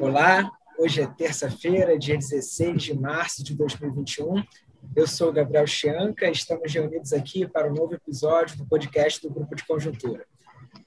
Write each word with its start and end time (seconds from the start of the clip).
Olá, 0.00 0.50
hoje 0.78 1.02
é 1.02 1.06
terça-feira, 1.06 1.98
dia 1.98 2.16
16 2.16 2.82
de 2.82 2.98
março 2.98 3.44
de 3.44 3.54
2021. 3.54 4.42
Eu 4.96 5.06
sou 5.06 5.30
Gabriel 5.30 5.66
Chianca 5.66 6.26
e 6.26 6.32
estamos 6.32 6.72
reunidos 6.72 7.12
aqui 7.12 7.46
para 7.46 7.70
um 7.70 7.74
novo 7.74 7.94
episódio 7.94 8.56
do 8.56 8.64
podcast 8.64 9.20
do 9.20 9.28
Grupo 9.28 9.54
de 9.54 9.62
Conjuntura. 9.66 10.24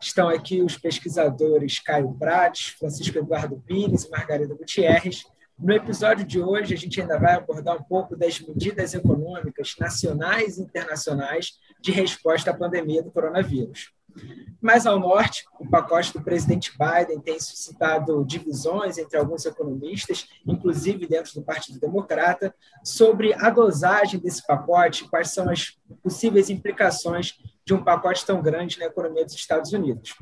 Estão 0.02 0.28
aqui 0.30 0.64
os 0.64 0.80
pesquisadores 0.80 1.78
Caio 1.78 2.12
Prates, 2.16 2.70
Francisco 2.70 3.20
Eduardo 3.20 3.62
Pires 3.68 4.06
e 4.06 4.10
Margarida 4.10 4.56
Gutierrez. 4.56 5.24
No 5.60 5.72
episódio 5.72 6.26
de 6.26 6.42
hoje, 6.42 6.74
a 6.74 6.78
gente 6.78 7.00
ainda 7.00 7.20
vai 7.20 7.36
abordar 7.36 7.78
um 7.78 7.84
pouco 7.84 8.16
das 8.16 8.40
medidas 8.40 8.96
econômicas 8.96 9.76
nacionais 9.80 10.58
e 10.58 10.64
internacionais 10.64 11.60
de 11.80 11.92
resposta 11.92 12.50
à 12.50 12.58
pandemia 12.58 13.04
do 13.04 13.12
coronavírus. 13.12 13.94
Mais 14.62 14.86
ao 14.86 14.98
norte, 14.98 15.46
o 15.60 15.70
pacote 15.70 16.14
do 16.14 16.22
presidente 16.22 16.72
Biden 16.78 17.20
tem 17.20 17.40
suscitado 17.40 18.24
divisões 18.26 18.98
entre 18.98 19.18
alguns 19.18 19.46
economistas, 19.46 20.28
inclusive 20.48 21.06
dentro 21.06 21.34
do 21.34 21.42
Partido 21.42 21.80
Democrata, 21.80 22.56
sobre 22.84 23.34
a 23.34 23.50
dosagem 23.50 24.20
desse 24.20 24.46
pacote, 24.46 25.08
quais 25.10 25.32
são 25.32 25.50
as 25.50 25.78
possíveis 26.02 26.50
implicações 26.50 27.38
de 27.66 27.74
um 27.74 27.84
pacote 27.84 28.26
tão 28.26 28.42
grande 28.42 28.80
na 28.80 28.86
economia 28.86 29.26
dos 29.26 29.34
Estados 29.34 29.74
Unidos. 29.74 30.16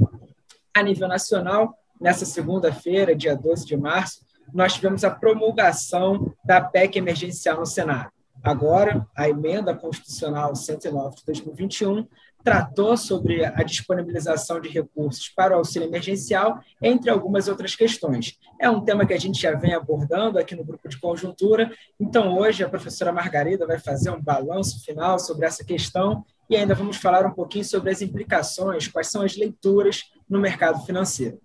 A 0.73 0.81
nível 0.81 1.07
nacional, 1.07 1.77
nessa 1.99 2.25
segunda-feira, 2.25 3.15
dia 3.15 3.35
12 3.35 3.65
de 3.65 3.77
março, 3.77 4.25
nós 4.53 4.73
tivemos 4.73 5.03
a 5.03 5.11
promulgação 5.11 6.33
da 6.43 6.59
PEC 6.59 6.97
emergencial 6.97 7.59
no 7.59 7.65
Senado. 7.65 8.11
Agora, 8.43 9.07
a 9.15 9.29
emenda 9.29 9.75
constitucional 9.75 10.55
109 10.55 11.17
de 11.17 11.25
2021 11.25 12.07
tratou 12.43 12.97
sobre 12.97 13.45
a 13.45 13.63
disponibilização 13.63 14.59
de 14.59 14.69
recursos 14.69 15.29
para 15.29 15.55
o 15.55 15.57
auxílio 15.59 15.87
emergencial, 15.87 16.59
entre 16.81 17.09
algumas 17.09 17.47
outras 17.47 17.75
questões. 17.75 18.37
É 18.59 18.69
um 18.69 18.81
tema 18.81 19.05
que 19.05 19.13
a 19.13 19.19
gente 19.19 19.41
já 19.41 19.53
vem 19.53 19.73
abordando 19.73 20.39
aqui 20.39 20.55
no 20.55 20.63
grupo 20.63 20.87
de 20.87 20.99
conjuntura, 20.99 21.71
então 21.99 22.37
hoje 22.37 22.63
a 22.63 22.69
professora 22.69 23.11
Margarida 23.11 23.65
vai 23.65 23.79
fazer 23.79 24.09
um 24.09 24.21
balanço 24.21 24.83
final 24.83 25.19
sobre 25.19 25.45
essa 25.45 25.63
questão 25.63 26.23
e 26.49 26.55
ainda 26.55 26.75
vamos 26.75 26.97
falar 26.97 27.25
um 27.25 27.31
pouquinho 27.31 27.63
sobre 27.63 27.91
as 27.91 28.01
implicações, 28.01 28.87
quais 28.87 29.07
são 29.07 29.21
as 29.21 29.37
leituras 29.37 30.11
no 30.29 30.39
mercado 30.39 30.85
financeiro. 30.85 31.39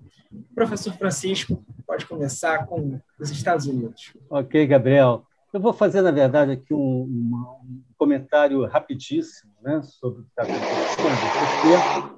Professor 0.54 0.92
Francisco, 0.94 1.64
pode 1.86 2.06
começar 2.06 2.66
com 2.66 3.00
os 3.18 3.30
Estados 3.30 3.66
Unidos. 3.66 4.12
Ok, 4.28 4.66
Gabriel. 4.66 5.24
Eu 5.56 5.60
vou 5.60 5.72
fazer, 5.72 6.02
na 6.02 6.10
verdade, 6.10 6.52
aqui 6.52 6.74
um, 6.74 7.04
um 7.04 7.82
comentário 7.96 8.66
rapidíssimo 8.66 9.54
né, 9.62 9.80
sobre 9.84 10.20
o 10.20 10.24
que 10.24 10.28
está 10.28 10.42
acontecendo, 10.42 12.12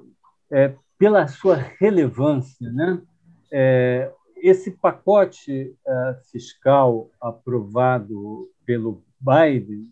porque, 0.49 0.55
é, 0.55 0.75
pela 0.97 1.25
sua 1.25 1.55
relevância, 1.55 2.69
né, 2.69 3.01
é, 3.49 4.11
esse 4.43 4.71
pacote 4.71 5.73
é, 5.87 6.19
fiscal 6.29 7.09
aprovado 7.21 8.49
pelo 8.65 9.01
Biden 9.17 9.89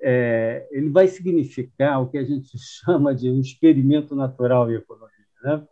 é, 0.00 0.66
ele 0.70 0.88
vai 0.88 1.08
significar 1.08 2.00
o 2.00 2.08
que 2.08 2.16
a 2.16 2.24
gente 2.24 2.56
chama 2.56 3.14
de 3.14 3.28
um 3.28 3.38
experimento 3.38 4.16
natural 4.16 4.70
em 4.70 4.76
economia. 4.76 5.12
Né? 5.42 5.62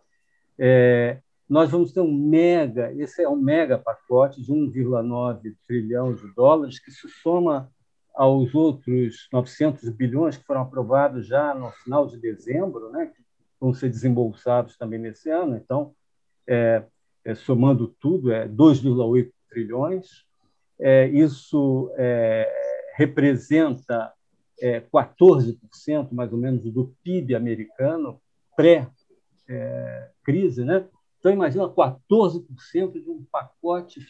É, 0.58 1.22
nós 1.48 1.70
vamos 1.70 1.92
ter 1.92 2.00
um 2.00 2.12
mega, 2.12 2.92
esse 2.94 3.22
é 3.22 3.28
um 3.28 3.36
mega 3.36 3.78
pacote 3.78 4.42
de 4.42 4.52
1,9 4.52 5.54
trilhão 5.66 6.12
de 6.12 6.26
dólares, 6.34 6.80
que 6.80 6.90
se 6.90 7.08
soma 7.08 7.70
aos 8.14 8.54
outros 8.54 9.28
900 9.32 9.88
bilhões 9.90 10.36
que 10.36 10.44
foram 10.44 10.62
aprovados 10.62 11.26
já 11.26 11.54
no 11.54 11.70
final 11.70 12.06
de 12.06 12.18
dezembro, 12.18 12.90
né, 12.90 13.06
que 13.14 13.22
vão 13.60 13.72
ser 13.74 13.90
desembolsados 13.90 14.76
também 14.76 14.98
nesse 14.98 15.30
ano. 15.30 15.56
Então, 15.56 15.94
é, 16.46 16.82
é, 17.24 17.34
somando 17.34 17.88
tudo, 18.00 18.32
é 18.32 18.48
2,8 18.48 19.30
trilhões. 19.48 20.24
É, 20.78 21.06
isso 21.08 21.92
é, 21.96 22.48
representa 22.96 24.12
14%, 24.92 25.58
é, 26.10 26.14
mais 26.14 26.32
ou 26.32 26.38
menos, 26.38 26.62
do 26.72 26.94
PIB 27.02 27.34
americano 27.34 28.20
pré-crise, 28.56 28.94
né? 30.64 30.86
Então, 31.26 31.34
imagina 31.34 31.68
14% 31.68 33.02
de 33.02 33.10
um 33.10 33.24
pacote 33.32 34.00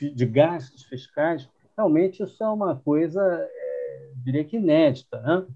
de 0.00 0.24
gastos 0.24 0.84
fiscais. 0.84 1.46
Realmente, 1.76 2.22
isso 2.22 2.42
é 2.42 2.48
uma 2.48 2.74
coisa, 2.74 3.20
é, 3.22 4.12
diria 4.24 4.42
que 4.42 4.56
inédita. 4.56 5.20
Né? 5.20 5.46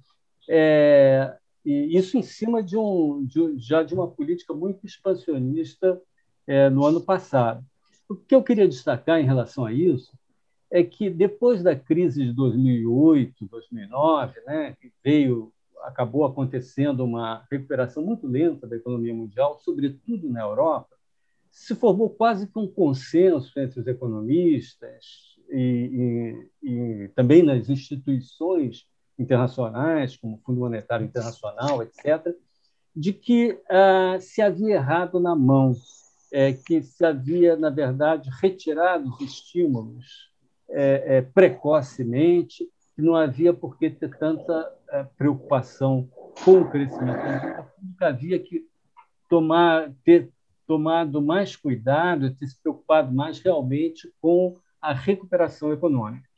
É, 0.46 1.38
e 1.64 1.96
isso 1.96 2.18
em 2.18 2.22
cima 2.22 2.62
de, 2.62 2.76
um, 2.76 3.24
de, 3.24 3.58
já 3.58 3.82
de 3.82 3.94
uma 3.94 4.10
política 4.10 4.52
muito 4.52 4.84
expansionista 4.84 5.98
é, 6.46 6.68
no 6.68 6.84
ano 6.84 7.00
passado. 7.00 7.64
O 8.06 8.14
que 8.14 8.34
eu 8.34 8.42
queria 8.42 8.68
destacar 8.68 9.18
em 9.18 9.24
relação 9.24 9.64
a 9.64 9.72
isso 9.72 10.12
é 10.70 10.84
que 10.84 11.08
depois 11.08 11.62
da 11.62 11.74
crise 11.74 12.26
de 12.26 12.32
2008, 12.34 13.46
2009, 13.46 14.38
né, 14.44 14.76
que 14.78 14.92
veio 15.02 15.50
acabou 15.84 16.24
acontecendo 16.24 17.04
uma 17.04 17.44
recuperação 17.50 18.02
muito 18.02 18.26
lenta 18.26 18.66
da 18.66 18.76
economia 18.76 19.14
mundial, 19.14 19.58
sobretudo 19.62 20.28
na 20.28 20.41
Europa, 20.41 20.96
se 21.50 21.74
formou 21.74 22.10
quase 22.10 22.46
que 22.46 22.58
um 22.58 22.68
consenso 22.68 23.58
entre 23.58 23.80
os 23.80 23.86
economistas 23.86 25.36
e, 25.50 26.46
e, 26.62 26.70
e 26.70 27.08
também 27.08 27.42
nas 27.42 27.68
instituições 27.68 28.86
internacionais, 29.18 30.16
como 30.16 30.36
o 30.36 30.38
Fundo 30.38 30.60
Monetário 30.60 31.04
Internacional, 31.04 31.82
etc., 31.82 32.34
de 32.94 33.12
que 33.12 33.60
ah, 33.68 34.16
se 34.20 34.41
havia 34.41 34.74
errado 34.74 35.20
na 35.20 35.36
mão, 35.36 35.74
é, 36.32 36.52
que 36.52 36.82
se 36.82 37.04
havia, 37.04 37.56
na 37.56 37.70
verdade, 37.70 38.30
retirado 38.41 39.08
os 39.08 39.20
estímulos 39.20 40.30
é, 40.68 41.16
é, 41.16 41.22
precocemente 41.22 42.68
que 42.94 43.02
não 43.02 43.16
havia 43.16 43.52
por 43.52 43.78
que 43.78 43.91
ter 43.91 44.16
tanta 44.16 44.72
preocupação 45.16 46.08
com 46.44 46.62
o 46.62 46.70
crescimento. 46.70 47.20
Nunca 47.82 48.08
havia 48.08 48.38
que 48.38 48.66
tomar, 49.28 49.92
ter 50.04 50.30
tomado 50.66 51.20
mais 51.20 51.56
cuidado, 51.56 52.34
ter 52.34 52.46
se 52.46 52.60
preocupado 52.60 53.12
mais 53.12 53.40
realmente 53.40 54.12
com 54.20 54.54
a 54.80 54.92
recuperação 54.92 55.72
econômica. 55.72 56.28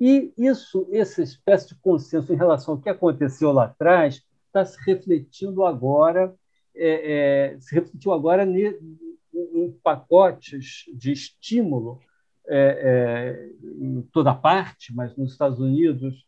E 0.00 0.32
isso, 0.38 0.88
essa 0.90 1.22
espécie 1.22 1.68
de 1.68 1.74
consenso 1.80 2.32
em 2.32 2.36
relação 2.36 2.74
ao 2.74 2.80
que 2.80 2.88
aconteceu 2.88 3.52
lá 3.52 3.64
atrás, 3.64 4.22
está 4.46 4.64
se 4.64 4.78
refletindo 4.84 5.64
agora, 5.64 6.34
é, 6.74 7.52
é, 7.52 7.60
se 7.60 7.74
refletiu 7.74 8.12
agora 8.12 8.44
em 8.44 9.70
pacotes 9.82 10.84
de 10.94 11.12
estímulo 11.12 12.00
é, 12.48 12.58
é, 12.58 13.84
em 13.84 14.02
toda 14.12 14.34
parte, 14.34 14.94
mas 14.94 15.16
nos 15.16 15.32
Estados 15.32 15.60
Unidos 15.60 16.26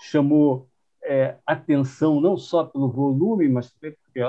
chamou 0.00 0.68
é, 1.12 1.36
atenção 1.46 2.22
não 2.22 2.38
só 2.38 2.64
pelo 2.64 2.90
volume, 2.90 3.46
mas 3.46 3.70
também 3.70 3.94
porque, 4.02 4.20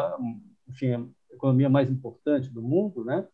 enfim, 0.68 0.88
é 0.88 0.96
a 0.98 1.06
economia 1.32 1.70
mais 1.70 1.90
importante 1.90 2.50
do 2.50 2.62
mundo, 2.62 3.06
né? 3.06 3.26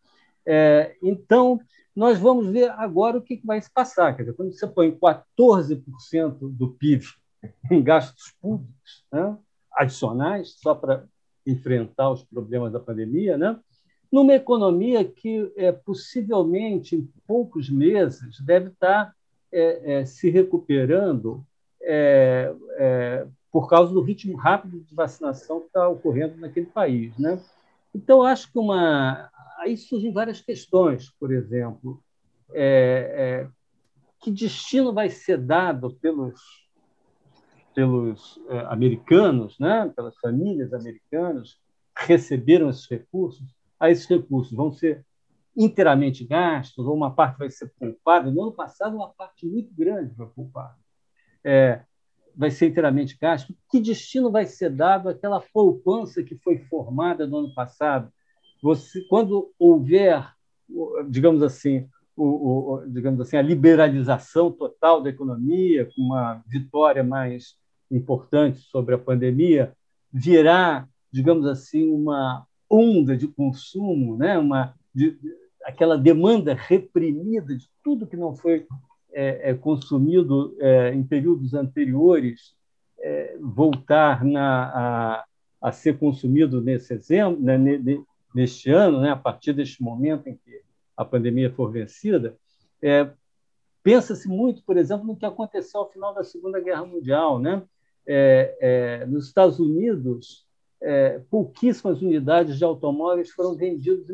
É, 0.46 0.96
então, 1.02 1.60
nós 1.96 2.20
vamos 2.20 2.48
ver 2.48 2.70
agora 2.70 3.18
o 3.18 3.22
que 3.22 3.42
vai 3.44 3.60
se 3.60 3.72
passar. 3.72 4.16
Quer 4.16 4.24
dizer, 4.24 4.36
quando 4.36 4.54
você 4.54 4.68
põe 4.68 4.92
14% 4.92 6.38
do 6.42 6.70
PIB 6.74 7.06
em 7.72 7.82
gastos 7.82 8.36
públicos 8.40 9.04
né, 9.12 9.36
adicionais, 9.74 10.56
só 10.62 10.76
para 10.76 11.06
enfrentar 11.46 12.12
os 12.12 12.24
problemas 12.24 12.72
da 12.72 12.80
pandemia, 12.80 13.36
né, 13.36 13.60
numa 14.12 14.36
economia 14.36 15.04
que 15.04 15.52
é, 15.56 15.72
possivelmente 15.72 16.96
em 16.96 17.12
poucos 17.26 17.68
meses 17.68 18.40
deve 18.42 18.70
estar 18.70 19.12
é, 19.52 19.94
é, 19.94 20.06
se 20.06 20.30
recuperando 20.30 21.44
é, 21.82 22.54
é, 22.78 23.28
por 23.52 23.68
causa 23.68 23.94
do 23.94 24.02
ritmo 24.02 24.38
rápido 24.38 24.80
de 24.82 24.96
vacinação 24.96 25.62
que 25.62 25.68
está 25.68 25.88
ocorrendo 25.88 26.38
naquele 26.38 26.68
país. 26.68 27.18
Né? 27.18 27.42
Então, 27.94 28.24
acho 28.24 28.52
que 28.52 28.60
uma. 28.60 29.30
Aí 29.60 29.76
surgem 29.76 30.14
várias 30.14 30.40
questões, 30.40 31.10
por 31.20 31.34
exemplo, 31.34 32.02
é, 32.54 33.48
que 34.22 34.32
destino 34.32 34.94
vai 34.94 35.10
ser 35.10 35.38
dado 35.38 35.92
pelos, 35.96 36.40
pelos 37.76 38.40
americanos, 38.70 39.60
né? 39.60 39.92
pelas 39.94 40.16
famílias 40.18 40.74
americanas 40.74 41.60
que 41.94 42.06
receberam 42.08 42.70
esses 42.70 42.88
recursos? 42.90 43.60
a 43.80 43.90
esses 43.90 44.06
recursos 44.06 44.56
vão 44.56 44.72
ser 44.72 45.06
inteiramente 45.56 46.26
gastos, 46.26 46.86
ou 46.86 46.96
uma 46.96 47.12
parte 47.14 47.38
vai 47.38 47.50
ser 47.50 47.72
poupada. 47.80 48.30
No 48.30 48.44
ano 48.44 48.52
passado, 48.52 48.96
uma 48.96 49.10
parte 49.10 49.46
muito 49.46 49.74
grande 49.74 50.14
foi 50.16 50.28
poupada. 50.28 50.78
É, 51.44 51.82
vai 52.40 52.50
ser 52.50 52.70
inteiramente 52.70 53.18
gasto. 53.22 53.54
Que 53.70 53.82
destino 53.82 54.32
vai 54.32 54.46
ser 54.46 54.70
dado 54.70 55.10
àquela 55.10 55.42
poupança 55.54 56.24
que 56.24 56.38
foi 56.38 56.58
formada 56.58 57.28
no 57.28 57.40
ano 57.40 57.54
passado? 57.54 58.10
Você, 58.64 59.02
quando 59.10 59.52
houver, 59.60 60.26
digamos 61.10 61.44
assim, 61.44 61.86
o, 62.16 62.76
o, 62.76 62.88
digamos 62.88 63.20
assim, 63.20 63.36
a 63.36 63.42
liberalização 63.42 64.50
total 64.54 65.04
da 65.04 65.10
economia, 65.10 65.90
com 65.94 66.02
uma 66.02 66.42
vitória 66.48 67.04
mais 67.04 67.58
importante 67.92 68.60
sobre 68.60 68.96
a 68.96 69.00
pandemia, 69.00 69.74
virá, 70.10 70.88
digamos 71.12 71.46
assim, 71.46 71.92
uma 71.92 72.48
onda 72.70 73.18
de 73.18 73.28
consumo, 73.28 74.16
né? 74.16 74.38
uma, 74.38 74.74
de, 74.96 75.20
aquela 75.66 75.98
demanda 75.98 76.54
reprimida 76.54 77.54
de 77.54 77.70
tudo 77.84 78.08
que 78.08 78.16
não 78.16 78.34
foi 78.34 78.66
é, 79.12 79.52
é, 79.52 79.54
consumido 79.54 80.56
é, 80.60 80.94
em 80.94 81.04
períodos 81.04 81.54
anteriores 81.54 82.56
é, 83.00 83.38
voltar 83.40 84.24
na, 84.24 84.64
a, 84.64 85.26
a, 85.62 85.72
ser 85.72 85.98
consumido 85.98 86.62
nesse 86.62 86.94
exemplo, 86.94 87.42
né, 87.42 87.58
neste 88.34 88.70
ano, 88.70 89.02
né, 89.02 89.12
a 89.12 89.16
partir 89.16 89.54
deste 89.54 89.82
momento 89.82 90.28
em 90.28 90.36
que 90.36 90.62
a 90.96 91.04
pandemia 91.04 91.52
for 91.52 91.72
vencida, 91.72 92.38
é, 92.82 93.10
pensa-se 93.82 94.28
muito, 94.28 94.62
por 94.64 94.78
exemplo, 94.78 95.08
no 95.08 95.16
que 95.16 95.26
aconteceu 95.26 95.82
ao 95.82 95.90
final 95.90 96.14
da 96.14 96.24
Segunda 96.24 96.60
Guerra 96.60 96.86
Mundial. 96.86 97.40
Né? 97.40 97.64
É, 98.06 99.06
nos 99.08 99.28
Estados 99.28 99.60
Unidos, 99.60 100.46
pouquíssimas 101.30 102.02
unidades 102.02 102.58
de 102.58 102.64
automóveis 102.64 103.32
foram 103.32 103.56
vendidas 103.56 104.08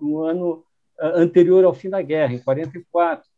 no 0.00 0.24
ano 0.24 0.64
anterior 1.00 1.64
ao 1.64 1.74
fim 1.74 1.90
da 1.90 2.02
guerra, 2.02 2.34
em 2.34 2.42
44. 2.42 3.29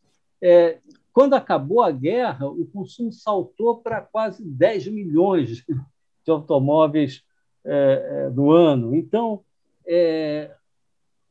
É, 0.42 0.80
quando 1.12 1.34
acabou 1.34 1.82
a 1.82 1.90
guerra, 1.90 2.46
o 2.46 2.66
consumo 2.66 3.12
saltou 3.12 3.78
para 3.78 4.00
quase 4.00 4.42
10 4.42 4.88
milhões 4.88 5.62
de 5.64 6.30
automóveis 6.30 7.22
é, 7.64 8.24
é, 8.26 8.30
do 8.30 8.50
ano. 8.50 8.94
Então, 8.94 9.44
é, 9.86 10.54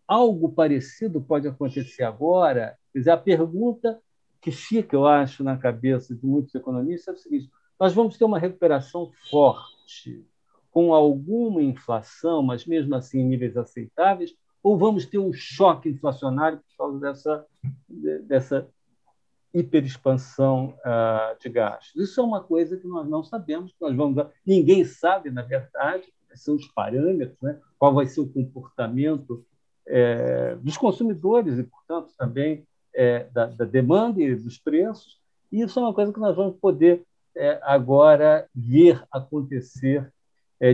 algo 0.07 0.49
parecido 0.49 1.21
pode 1.21 1.47
acontecer 1.47 2.03
agora. 2.03 2.77
Quer 2.93 2.99
dizer, 2.99 3.11
a 3.11 3.17
pergunta 3.17 3.99
que 4.39 4.51
fica, 4.51 4.95
eu 4.95 5.05
acho, 5.05 5.43
na 5.43 5.57
cabeça 5.57 6.15
de 6.15 6.25
muitos 6.25 6.55
economistas 6.55 7.15
é 7.15 7.17
o 7.17 7.21
seguinte: 7.21 7.49
nós 7.79 7.93
vamos 7.93 8.17
ter 8.17 8.23
uma 8.23 8.39
recuperação 8.39 9.11
forte, 9.29 10.25
com 10.69 10.93
alguma 10.93 11.61
inflação, 11.61 12.41
mas 12.41 12.65
mesmo 12.65 12.95
assim 12.95 13.19
em 13.19 13.25
níveis 13.25 13.57
aceitáveis, 13.57 14.33
ou 14.63 14.77
vamos 14.77 15.05
ter 15.05 15.17
um 15.17 15.33
choque 15.33 15.89
inflacionário 15.89 16.59
por 16.59 16.77
causa 16.77 16.99
dessa, 16.99 17.45
dessa 18.25 18.69
hiperexpansão 19.53 20.77
uh, 20.79 21.39
de 21.39 21.49
gastos. 21.49 22.01
Isso 22.01 22.19
é 22.19 22.23
uma 22.23 22.41
coisa 22.41 22.77
que 22.77 22.87
nós 22.87 23.07
não 23.07 23.23
sabemos, 23.23 23.73
nós 23.79 23.95
vamos 23.95 24.25
ninguém 24.45 24.85
sabe, 24.85 25.29
na 25.29 25.41
verdade, 25.41 26.11
quais 26.27 26.41
são 26.41 26.55
os 26.55 26.67
parâmetros, 26.67 27.37
né? 27.41 27.59
qual 27.77 27.93
vai 27.93 28.05
ser 28.05 28.21
o 28.21 28.29
comportamento 28.29 29.45
é, 29.85 30.55
dos 30.55 30.77
consumidores 30.77 31.57
e, 31.57 31.63
portanto, 31.63 32.13
também 32.17 32.65
é, 32.93 33.25
da, 33.25 33.47
da, 33.47 33.65
demanda 33.65 34.21
e 34.21 34.33
dos 34.35 34.57
preços. 34.57 35.19
E 35.51 35.61
isso 35.61 35.79
é 35.79 35.81
uma 35.81 35.93
coisa 35.93 36.13
que 36.13 36.19
nós 36.19 36.35
vamos 36.35 36.55
poder 36.57 37.03
é, 37.35 37.59
agora 37.63 38.47
ver 38.55 39.03
acontecer 39.11 40.11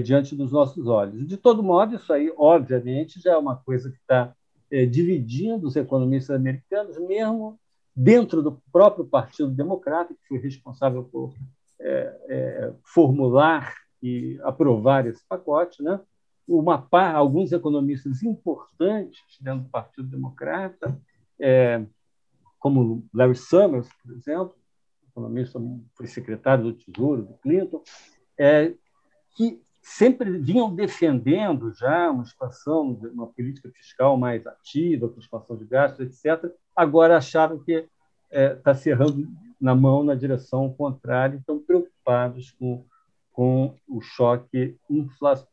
diante 0.04 0.36
dos 0.36 0.52
nossos 0.52 0.86
olhos. 0.86 1.26
De 1.26 1.38
todo 1.38 1.64
modo, 1.64 1.96
isso 1.96 2.12
aí, 2.12 2.30
obviamente, 2.38 3.22
já 3.22 3.32
é 3.32 3.38
uma 3.38 3.56
coisa 3.56 3.90
que 3.90 3.96
está 3.96 4.36
dividindo 4.70 5.66
os 5.66 5.78
economistas 5.78 6.36
americanos, 6.36 7.00
mesmo 7.00 7.58
dentro 8.00 8.44
do 8.44 8.62
próprio 8.72 9.06
Partido 9.06 9.50
Democrata, 9.50 10.14
que 10.14 10.28
foi 10.28 10.38
responsável 10.38 11.04
por 11.04 11.34
é, 11.80 12.18
é, 12.30 12.74
formular 12.84 13.74
e 14.04 14.40
aprovar 14.44 15.08
esse 15.08 15.26
pacote, 15.28 15.82
né? 15.82 16.00
Uma 16.48 16.80
par, 16.80 17.16
alguns 17.16 17.52
economistas 17.52 18.22
importantes 18.22 19.20
dentro 19.42 19.64
do 19.64 19.70
Partido 19.70 20.08
Democrata, 20.08 20.96
é, 21.40 21.84
como 22.60 23.04
Larry 23.12 23.36
Summers, 23.36 23.90
por 24.04 24.14
exemplo, 24.14 24.56
economista, 25.10 25.60
foi 25.96 26.06
secretário 26.06 26.66
do 26.66 26.74
Tesouro 26.74 27.24
do 27.24 27.34
Clinton, 27.40 27.82
é, 28.38 28.74
que 29.36 29.60
sempre 29.88 30.38
vinham 30.38 30.74
defendendo 30.76 31.74
já 31.74 32.12
uma 32.12 32.24
expansão, 32.24 33.00
uma 33.14 33.26
política 33.28 33.72
fiscal 33.74 34.18
mais 34.18 34.46
ativa, 34.46 35.08
com 35.08 35.20
expansão 35.20 35.56
de 35.56 35.64
gastos, 35.64 36.06
etc., 36.06 36.52
agora 36.76 37.16
acharam 37.16 37.58
que 37.60 37.72
está 37.72 37.88
é, 38.30 38.50
tá 38.50 38.76
cerrando 38.76 39.26
na 39.60 39.74
mão 39.74 40.04
na 40.04 40.14
direção 40.14 40.72
contrária, 40.74 41.38
estão 41.38 41.58
preocupados 41.58 42.52
com, 42.60 42.84
com 43.32 43.76
o 43.88 44.02
choque, 44.02 44.78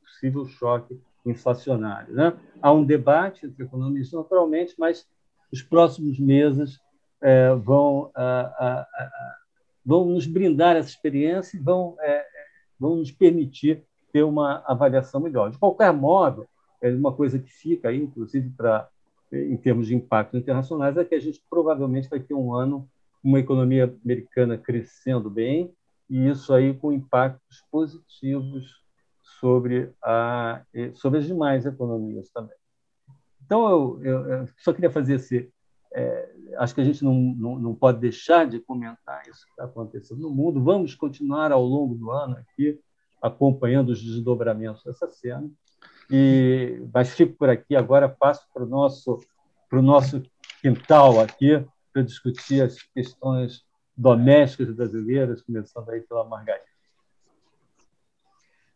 possível 0.00 0.44
choque 0.46 1.00
inflacionário. 1.24 2.12
Né? 2.12 2.36
Há 2.60 2.72
um 2.72 2.84
debate 2.84 3.46
entre 3.46 3.64
economistas, 3.64 4.18
naturalmente, 4.18 4.74
mas 4.76 5.06
os 5.52 5.62
próximos 5.62 6.18
meses 6.18 6.80
é, 7.22 7.54
vão, 7.54 8.10
a, 8.14 8.40
a, 8.40 8.80
a, 8.80 9.36
vão 9.86 10.04
nos 10.06 10.26
brindar 10.26 10.74
essa 10.76 10.88
experiência 10.88 11.56
e 11.56 11.60
vão, 11.60 11.96
é, 12.00 12.26
vão 12.78 12.96
nos 12.96 13.12
permitir 13.12 13.84
ter 14.14 14.22
uma 14.22 14.62
avaliação 14.64 15.20
melhor. 15.20 15.50
De 15.50 15.58
qualquer 15.58 15.92
modo, 15.92 16.46
é 16.80 16.88
uma 16.88 17.12
coisa 17.12 17.36
que 17.36 17.50
fica 17.50 17.88
aí, 17.88 18.00
inclusive 18.00 18.48
para 18.50 18.88
em 19.32 19.56
termos 19.56 19.88
de 19.88 19.96
impacto 19.96 20.36
internacionais, 20.36 20.96
é 20.96 21.04
que 21.04 21.16
a 21.16 21.20
gente 21.20 21.42
provavelmente 21.50 22.08
vai 22.08 22.20
ter 22.20 22.34
um 22.34 22.54
ano 22.54 22.88
uma 23.24 23.40
economia 23.40 23.92
americana 24.04 24.56
crescendo 24.56 25.28
bem 25.28 25.74
e 26.08 26.28
isso 26.28 26.54
aí 26.54 26.72
com 26.72 26.92
impactos 26.92 27.64
positivos 27.72 28.80
sobre 29.40 29.90
a 30.00 30.62
sobre 30.94 31.18
as 31.18 31.26
demais 31.26 31.66
economias 31.66 32.30
também. 32.30 32.56
Então 33.44 33.98
eu, 34.00 34.26
eu 34.26 34.48
só 34.58 34.72
queria 34.72 34.90
fazer 34.92 35.14
esse 35.14 35.50
é, 35.92 36.32
acho 36.58 36.72
que 36.72 36.80
a 36.80 36.84
gente 36.84 37.02
não, 37.02 37.14
não, 37.14 37.58
não 37.58 37.74
pode 37.74 37.98
deixar 37.98 38.46
de 38.46 38.60
comentar 38.60 39.22
isso 39.22 39.44
que 39.46 39.50
está 39.50 39.64
acontecendo 39.64 40.20
no 40.20 40.30
mundo. 40.30 40.62
Vamos 40.62 40.94
continuar 40.94 41.50
ao 41.50 41.64
longo 41.64 41.96
do 41.96 42.12
ano 42.12 42.36
aqui 42.36 42.78
acompanhando 43.24 43.88
os 43.88 44.02
desdobramentos 44.02 44.84
dessa 44.84 45.10
cena. 45.10 45.50
E, 46.10 46.82
mas 46.92 47.14
fico 47.14 47.32
por 47.38 47.48
aqui, 47.48 47.74
agora 47.74 48.06
passo 48.06 48.46
para 48.52 48.62
o 48.62 48.66
nosso, 48.66 49.18
para 49.70 49.78
o 49.78 49.82
nosso 49.82 50.22
quintal 50.60 51.18
aqui, 51.18 51.64
para 51.90 52.02
discutir 52.02 52.62
as 52.62 52.82
questões 52.94 53.64
domésticas 53.96 54.74
brasileiras, 54.74 55.40
começando 55.40 55.88
aí 55.88 56.02
pela 56.02 56.24
Margarida. 56.24 56.66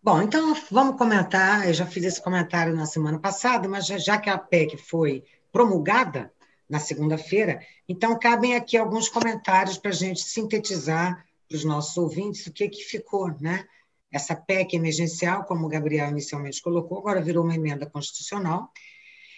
Bom, 0.02 0.22
então 0.22 0.54
vamos 0.70 0.96
comentar. 0.96 1.66
Eu 1.66 1.74
já 1.74 1.84
fiz 1.84 2.04
esse 2.04 2.22
comentário 2.22 2.74
na 2.74 2.86
semana 2.86 3.18
passada, 3.18 3.68
mas 3.68 3.86
já, 3.86 3.98
já 3.98 4.16
que 4.18 4.30
a 4.30 4.38
PEC 4.38 4.78
foi 4.78 5.24
promulgada 5.52 6.32
na 6.70 6.78
segunda-feira, 6.78 7.60
então 7.86 8.18
cabem 8.18 8.54
aqui 8.54 8.76
alguns 8.76 9.08
comentários 9.08 9.76
para 9.76 9.90
a 9.90 9.94
gente 9.94 10.20
sintetizar 10.20 11.26
para 11.48 11.56
os 11.56 11.64
nossos 11.64 11.96
ouvintes 11.96 12.46
o 12.46 12.52
que, 12.52 12.68
que 12.68 12.82
ficou, 12.82 13.34
né? 13.40 13.66
Essa 14.10 14.34
PEC 14.34 14.74
emergencial, 14.74 15.44
como 15.44 15.66
o 15.66 15.68
Gabriel 15.68 16.08
inicialmente 16.08 16.62
colocou, 16.62 16.98
agora 16.98 17.20
virou 17.20 17.44
uma 17.44 17.54
emenda 17.54 17.84
constitucional. 17.86 18.70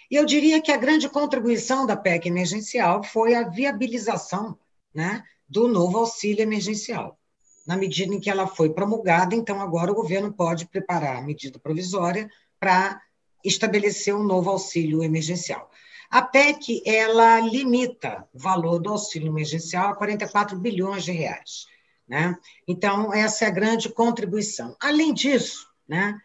E 0.09 0.15
eu 0.15 0.25
diria 0.25 0.61
que 0.61 0.71
a 0.71 0.77
grande 0.77 1.09
contribuição 1.09 1.85
da 1.85 1.95
PEC 1.95 2.27
emergencial 2.27 3.03
foi 3.03 3.35
a 3.35 3.47
viabilização 3.47 4.57
né, 4.93 5.23
do 5.47 5.67
novo 5.67 5.97
auxílio 5.97 6.41
emergencial. 6.41 7.17
Na 7.65 7.77
medida 7.77 8.13
em 8.13 8.19
que 8.19 8.29
ela 8.29 8.47
foi 8.47 8.73
promulgada, 8.73 9.35
então 9.35 9.61
agora 9.61 9.91
o 9.91 9.95
governo 9.95 10.33
pode 10.33 10.67
preparar 10.67 11.17
a 11.17 11.21
medida 11.21 11.59
provisória 11.59 12.29
para 12.59 13.01
estabelecer 13.43 14.15
um 14.15 14.23
novo 14.23 14.49
auxílio 14.49 15.03
emergencial. 15.03 15.69
A 16.09 16.21
PEC 16.21 16.81
ela 16.85 17.39
limita 17.39 18.27
o 18.33 18.39
valor 18.39 18.79
do 18.79 18.89
auxílio 18.89 19.29
emergencial 19.29 19.91
a 19.91 19.95
44 19.95 20.59
bilhões 20.59 21.05
de 21.05 21.11
reais. 21.11 21.67
Né? 22.11 22.37
Então, 22.67 23.13
essa 23.13 23.45
é 23.45 23.47
a 23.47 23.51
grande 23.51 23.87
contribuição. 23.87 24.75
Além 24.81 25.13
disso, 25.13 25.65
né, 25.87 26.19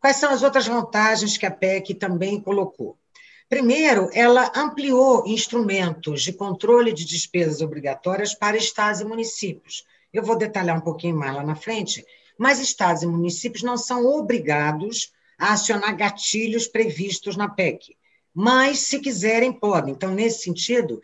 quais 0.00 0.14
são 0.14 0.30
as 0.30 0.44
outras 0.44 0.64
vantagens 0.64 1.36
que 1.36 1.44
a 1.44 1.50
PEC 1.50 1.92
também 1.94 2.40
colocou? 2.40 2.96
Primeiro, 3.48 4.08
ela 4.12 4.52
ampliou 4.54 5.26
instrumentos 5.26 6.22
de 6.22 6.32
controle 6.32 6.92
de 6.92 7.04
despesas 7.04 7.60
obrigatórias 7.60 8.32
para 8.32 8.56
estados 8.56 9.00
e 9.00 9.04
municípios. 9.04 9.84
Eu 10.12 10.22
vou 10.22 10.38
detalhar 10.38 10.76
um 10.76 10.80
pouquinho 10.80 11.16
mais 11.16 11.34
lá 11.34 11.42
na 11.42 11.56
frente, 11.56 12.06
mas 12.38 12.60
estados 12.60 13.02
e 13.02 13.06
municípios 13.06 13.64
não 13.64 13.76
são 13.76 14.06
obrigados 14.06 15.12
a 15.36 15.54
acionar 15.54 15.96
gatilhos 15.96 16.68
previstos 16.68 17.36
na 17.36 17.48
PEC, 17.48 17.96
mas, 18.32 18.78
se 18.78 19.00
quiserem, 19.00 19.52
podem. 19.52 19.94
Então, 19.94 20.14
nesse 20.14 20.44
sentido, 20.44 21.02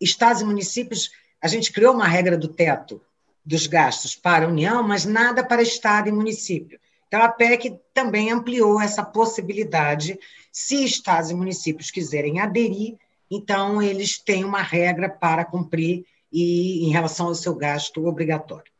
estados 0.00 0.42
e 0.42 0.44
municípios, 0.44 1.12
a 1.40 1.46
gente 1.46 1.72
criou 1.72 1.94
uma 1.94 2.08
regra 2.08 2.36
do 2.36 2.48
teto 2.48 3.00
dos 3.48 3.66
gastos 3.66 4.14
para 4.14 4.44
a 4.44 4.48
União, 4.48 4.82
mas 4.82 5.06
nada 5.06 5.42
para 5.42 5.62
Estado 5.62 6.06
e 6.10 6.12
município. 6.12 6.78
Então, 7.06 7.22
a 7.22 7.30
PEC 7.30 7.80
também 7.94 8.30
ampliou 8.30 8.78
essa 8.78 9.02
possibilidade. 9.02 10.18
Se 10.52 10.84
estados 10.84 11.30
e 11.30 11.34
municípios 11.34 11.90
quiserem 11.90 12.40
aderir, 12.40 12.98
então 13.30 13.80
eles 13.80 14.18
têm 14.18 14.44
uma 14.44 14.60
regra 14.60 15.08
para 15.08 15.46
cumprir 15.46 16.04
e 16.30 16.86
em 16.86 16.90
relação 16.90 17.28
ao 17.28 17.34
seu 17.34 17.54
gasto 17.54 18.06
obrigatório. 18.06 18.70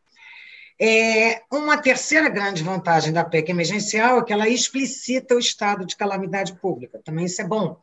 É, 0.79 1.41
uma 1.51 1.79
terceira 1.79 2.29
grande 2.29 2.63
vantagem 2.63 3.11
da 3.11 3.25
PEC 3.25 3.51
emergencial 3.51 4.19
é 4.19 4.23
que 4.23 4.35
ela 4.35 4.51
explicita 4.51 5.35
o 5.35 5.39
estado 5.39 5.87
de 5.87 5.97
calamidade 5.97 6.53
pública. 6.61 7.01
Também 7.03 7.25
isso 7.25 7.41
é 7.41 7.45
bom, 7.47 7.81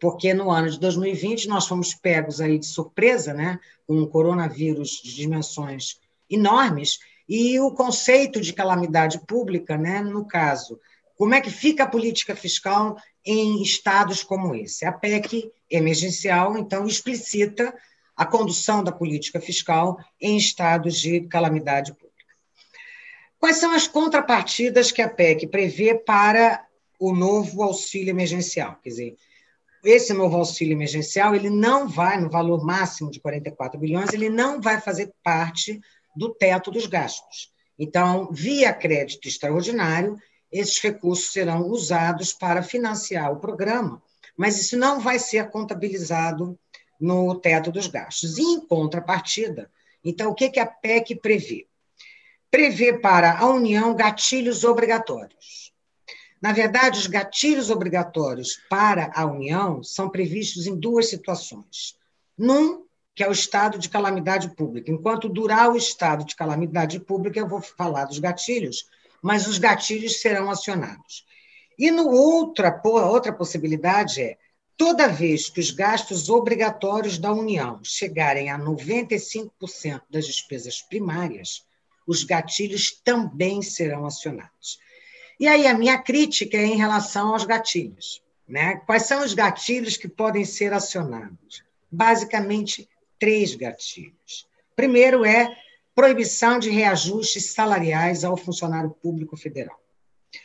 porque 0.00 0.32
no 0.32 0.52
ano 0.52 0.70
de 0.70 0.78
2020 0.78 1.48
nós 1.48 1.66
fomos 1.66 1.94
pegos 1.94 2.40
aí 2.40 2.60
de 2.60 2.66
surpresa, 2.66 3.34
né, 3.34 3.58
com 3.88 3.98
um 3.98 4.06
coronavírus 4.06 5.02
de 5.02 5.16
dimensões 5.16 5.98
enormes, 6.30 6.98
e 7.28 7.60
o 7.60 7.70
conceito 7.70 8.40
de 8.40 8.52
calamidade 8.52 9.20
pública, 9.26 9.76
né, 9.76 10.00
no 10.00 10.26
caso, 10.26 10.80
como 11.14 11.34
é 11.34 11.40
que 11.40 11.50
fica 11.50 11.82
a 11.82 11.88
política 11.88 12.34
fiscal 12.34 12.96
em 13.24 13.60
estados 13.60 14.22
como 14.22 14.54
esse? 14.54 14.84
A 14.84 14.92
PEC 14.92 15.50
emergencial, 15.68 16.56
então, 16.56 16.86
explicita 16.86 17.74
a 18.16 18.24
condução 18.24 18.82
da 18.82 18.92
política 18.92 19.40
fiscal 19.40 19.98
em 20.20 20.36
estados 20.36 20.98
de 20.98 21.20
calamidade 21.22 21.92
pública. 21.92 22.08
Quais 23.38 23.56
são 23.56 23.72
as 23.72 23.86
contrapartidas 23.86 24.90
que 24.90 25.02
a 25.02 25.08
PEC 25.08 25.46
prevê 25.46 25.94
para 25.94 26.64
o 26.98 27.14
novo 27.14 27.62
auxílio 27.62 28.10
emergencial? 28.10 28.78
Quer 28.82 28.88
dizer, 28.88 29.16
esse 29.84 30.12
novo 30.12 30.36
auxílio 30.36 30.72
emergencial, 30.72 31.34
ele 31.34 31.50
não 31.50 31.88
vai, 31.88 32.20
no 32.20 32.28
valor 32.28 32.64
máximo 32.64 33.10
de 33.10 33.20
44 33.20 33.78
bilhões, 33.78 34.12
ele 34.12 34.28
não 34.28 34.60
vai 34.60 34.80
fazer 34.80 35.12
parte 35.22 35.80
do 36.18 36.34
teto 36.34 36.70
dos 36.70 36.86
gastos. 36.86 37.52
Então, 37.78 38.28
via 38.32 38.72
crédito 38.72 39.28
extraordinário, 39.28 40.18
esses 40.50 40.80
recursos 40.80 41.32
serão 41.32 41.68
usados 41.68 42.32
para 42.32 42.62
financiar 42.62 43.30
o 43.30 43.38
programa, 43.38 44.02
mas 44.36 44.58
isso 44.60 44.76
não 44.76 44.98
vai 44.98 45.18
ser 45.18 45.48
contabilizado 45.50 46.58
no 47.00 47.36
teto 47.36 47.70
dos 47.70 47.86
gastos. 47.86 48.36
E, 48.36 48.42
em 48.42 48.60
contrapartida, 48.66 49.70
então, 50.04 50.30
o 50.30 50.34
que, 50.34 50.50
que 50.50 50.58
a 50.58 50.66
PEC 50.66 51.14
prevê? 51.16 51.66
Prevê 52.50 52.98
para 52.98 53.38
a 53.38 53.46
União 53.46 53.94
gatilhos 53.94 54.64
obrigatórios. 54.64 55.72
Na 56.40 56.52
verdade, 56.52 56.98
os 56.98 57.06
gatilhos 57.06 57.70
obrigatórios 57.70 58.58
para 58.68 59.12
a 59.14 59.24
União 59.24 59.82
são 59.84 60.08
previstos 60.08 60.66
em 60.66 60.74
duas 60.74 61.10
situações. 61.10 61.96
Num, 62.36 62.86
que 63.18 63.24
é 63.24 63.28
o 63.28 63.32
estado 63.32 63.80
de 63.80 63.88
calamidade 63.88 64.48
pública. 64.50 64.92
Enquanto 64.92 65.28
durar 65.28 65.72
o 65.72 65.76
estado 65.76 66.24
de 66.24 66.36
calamidade 66.36 67.00
pública, 67.00 67.40
eu 67.40 67.48
vou 67.48 67.60
falar 67.60 68.04
dos 68.04 68.20
gatilhos, 68.20 68.86
mas 69.20 69.48
os 69.48 69.58
gatilhos 69.58 70.20
serão 70.20 70.48
acionados. 70.48 71.26
E 71.76 71.90
no 71.90 72.08
outra, 72.08 72.80
outra 72.84 73.32
possibilidade 73.32 74.22
é 74.22 74.38
toda 74.76 75.08
vez 75.08 75.50
que 75.50 75.58
os 75.58 75.72
gastos 75.72 76.28
obrigatórios 76.28 77.18
da 77.18 77.32
União 77.32 77.80
chegarem 77.82 78.50
a 78.50 78.56
95% 78.56 79.50
das 80.08 80.24
despesas 80.24 80.80
primárias, 80.80 81.66
os 82.06 82.22
gatilhos 82.22 82.92
também 83.02 83.62
serão 83.62 84.06
acionados. 84.06 84.78
E 85.40 85.48
aí 85.48 85.66
a 85.66 85.76
minha 85.76 85.98
crítica 85.98 86.56
é 86.56 86.64
em 86.64 86.76
relação 86.76 87.32
aos 87.32 87.42
gatilhos. 87.44 88.22
Né? 88.46 88.76
Quais 88.86 89.02
são 89.06 89.24
os 89.24 89.34
gatilhos 89.34 89.96
que 89.96 90.06
podem 90.06 90.44
ser 90.44 90.72
acionados? 90.72 91.64
Basicamente, 91.90 92.88
três 93.18 93.54
gatilhos. 93.54 94.48
Primeiro 94.76 95.24
é 95.24 95.56
proibição 95.94 96.58
de 96.58 96.70
reajustes 96.70 97.52
salariais 97.52 98.24
ao 98.24 98.36
funcionário 98.36 98.90
público 98.90 99.36
federal. 99.36 99.78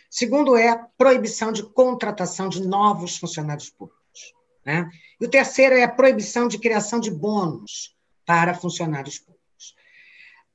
Segundo 0.09 0.55
é 0.55 0.87
proibição 0.97 1.51
de 1.51 1.63
contratação 1.63 2.49
de 2.49 2.65
novos 2.65 3.17
funcionários 3.17 3.69
públicos. 3.69 4.33
Né? 4.65 4.89
E 5.19 5.25
o 5.25 5.29
terceiro 5.29 5.75
é 5.75 5.83
a 5.83 5.91
proibição 5.91 6.47
de 6.47 6.57
criação 6.57 6.99
de 6.99 7.11
bônus 7.11 7.95
para 8.25 8.53
funcionários 8.53 9.19
públicos. 9.19 9.75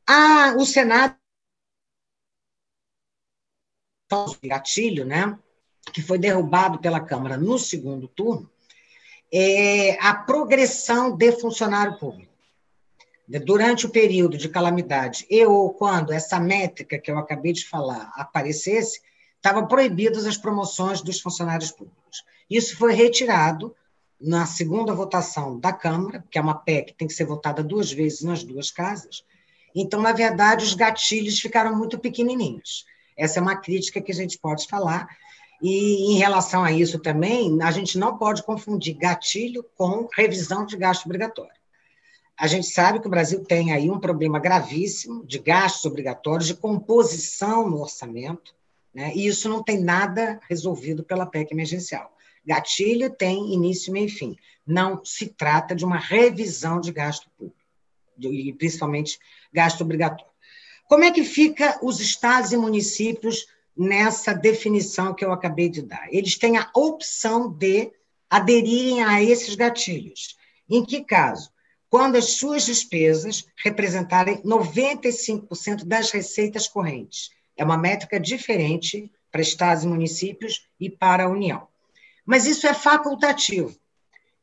Ah, 0.07 0.55
o 0.57 0.65
Senado 0.65 1.17
gatilho, 4.43 5.05
né, 5.05 5.39
que 5.93 6.01
foi 6.01 6.19
derrubado 6.19 6.79
pela 6.79 7.01
Câmara 7.01 7.37
no 7.37 7.59
segundo 7.59 8.09
turno, 8.09 8.51
é 9.33 9.99
a 10.01 10.15
progressão 10.15 11.17
de 11.17 11.33
funcionário 11.33 11.99
público. 11.99 12.33
Durante 13.45 13.85
o 13.85 13.91
período 13.91 14.39
de 14.39 14.49
calamidade 14.49 15.27
e 15.29 15.45
ou 15.45 15.71
quando 15.75 16.13
essa 16.13 16.41
métrica 16.41 16.99
que 16.99 17.11
eu 17.11 17.19
acabei 17.19 17.53
de 17.53 17.67
falar 17.67 18.11
aparecesse, 18.15 19.03
estavam 19.37 19.67
proibidas 19.67 20.27
as 20.27 20.39
promoções 20.39 21.03
dos 21.03 21.21
funcionários 21.21 21.71
públicos. 21.71 22.25
Isso 22.49 22.77
foi 22.77 22.95
retirado 22.95 23.75
na 24.21 24.47
segunda 24.47 24.95
votação 24.95 25.61
da 25.61 25.73
Câmara, 25.73 26.25
que 26.31 26.39
é 26.39 26.41
uma 26.41 26.55
PEC 26.55 26.87
que 26.87 26.99
tem 26.99 27.07
que 27.07 27.15
ser 27.15 27.25
votada 27.25 27.63
duas 27.63 27.93
vezes 27.93 28.23
nas 28.23 28.43
duas 28.43 28.71
casas. 28.71 29.23
Então, 29.75 30.01
na 30.01 30.13
verdade, 30.13 30.65
os 30.65 30.75
gatilhos 30.75 31.39
ficaram 31.39 31.77
muito 31.77 31.99
pequenininhos. 31.99 32.85
Essa 33.17 33.39
é 33.39 33.43
uma 33.43 33.57
crítica 33.57 34.01
que 34.01 34.11
a 34.11 34.15
gente 34.15 34.39
pode 34.39 34.67
falar, 34.67 35.09
e 35.61 36.13
em 36.13 36.19
relação 36.19 36.63
a 36.63 36.71
isso 36.71 36.99
também, 36.99 37.61
a 37.63 37.71
gente 37.71 37.99
não 37.99 38.17
pode 38.17 38.43
confundir 38.43 38.97
gatilho 38.97 39.65
com 39.77 40.09
revisão 40.15 40.65
de 40.65 40.77
gasto 40.77 41.07
obrigatório. 41.07 41.59
A 42.39 42.47
gente 42.47 42.69
sabe 42.69 43.01
que 43.01 43.09
o 43.09 43.11
Brasil 43.11 43.43
tem 43.45 43.73
aí 43.73 43.91
um 43.91 43.99
problema 43.99 44.39
gravíssimo 44.39 45.27
de 45.27 45.41
gastos 45.41 45.85
obrigatórios, 45.85 46.47
de 46.47 46.55
composição 46.55 47.69
no 47.69 47.81
orçamento, 47.81 48.55
né? 48.95 49.13
e 49.15 49.27
isso 49.27 49.49
não 49.49 49.63
tem 49.63 49.81
nada 49.81 50.39
resolvido 50.49 51.03
pela 51.03 51.27
PEC 51.27 51.53
emergencial. 51.53 52.17
Gatilho 52.47 53.11
tem 53.11 53.53
início, 53.53 53.93
meio 53.93 54.07
e 54.07 54.11
fim. 54.11 54.37
Não 54.65 55.05
se 55.05 55.27
trata 55.27 55.75
de 55.75 55.85
uma 55.85 55.99
revisão 55.99 56.81
de 56.81 56.93
gasto 56.93 57.29
público, 57.37 57.59
e 58.21 58.53
principalmente 58.53 59.19
gasto 59.53 59.81
obrigatório. 59.81 60.33
Como 60.89 61.05
é 61.05 61.11
que 61.11 61.25
fica 61.25 61.79
os 61.83 62.01
estados 62.01 62.53
e 62.53 62.57
municípios 62.57 63.47
nessa 63.79 64.35
definição 64.35 65.15
que 65.15 65.25
eu 65.25 65.33
acabei 65.33 65.69
de 65.69 65.83
dar. 65.83 66.13
Eles 66.13 66.37
têm 66.37 66.57
a 66.57 66.69
opção 66.75 67.49
de 67.49 67.93
aderirem 68.29 69.05
a 69.05 69.23
esses 69.23 69.55
gatilhos. 69.55 70.37
Em 70.69 70.85
que 70.85 71.05
caso? 71.05 71.51
Quando 71.89 72.17
as 72.17 72.33
suas 72.33 72.67
despesas 72.67 73.47
representarem 73.57 74.43
95% 74.43 75.85
das 75.85 76.11
receitas 76.11 76.67
correntes. 76.67 77.31
É 77.57 77.65
uma 77.65 77.79
métrica 77.79 78.21
diferente 78.21 79.11
para 79.31 79.41
estados 79.41 79.85
e 79.85 79.87
municípios 79.87 80.67
e 80.79 80.91
para 80.91 81.25
a 81.25 81.29
União. 81.29 81.67
Mas 82.27 82.47
isso 82.47 82.67
é 82.67 82.75
facultativo. 82.75 83.75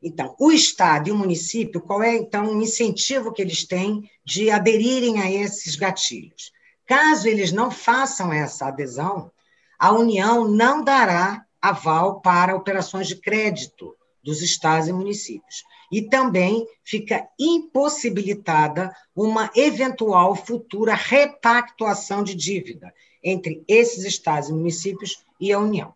Então, 0.01 0.35
o 0.39 0.51
Estado 0.51 1.09
e 1.09 1.11
o 1.11 1.15
município, 1.15 1.81
qual 1.81 2.01
é, 2.01 2.15
então, 2.15 2.57
o 2.57 2.61
incentivo 2.61 3.31
que 3.31 3.41
eles 3.41 3.65
têm 3.65 4.09
de 4.23 4.49
aderirem 4.49 5.21
a 5.21 5.31
esses 5.31 5.75
gatilhos? 5.75 6.51
Caso 6.85 7.27
eles 7.27 7.51
não 7.51 7.71
façam 7.71 8.31
essa 8.31 8.67
adesão, 8.67 9.31
a 9.77 9.91
União 9.91 10.47
não 10.47 10.83
dará 10.83 11.45
aval 11.61 12.21
para 12.21 12.55
operações 12.55 13.07
de 13.07 13.15
crédito 13.15 13.95
dos 14.23 14.41
estados 14.41 14.87
e 14.87 14.93
municípios. 14.93 15.63
E 15.91 16.01
também 16.01 16.67
fica 16.83 17.27
impossibilitada 17.39 18.95
uma 19.15 19.51
eventual 19.55 20.35
futura 20.35 20.95
repactuação 20.95 22.23
de 22.23 22.33
dívida 22.33 22.93
entre 23.23 23.63
esses 23.67 24.03
estados 24.03 24.49
e 24.49 24.53
municípios 24.53 25.23
e 25.39 25.51
a 25.51 25.59
União. 25.59 25.93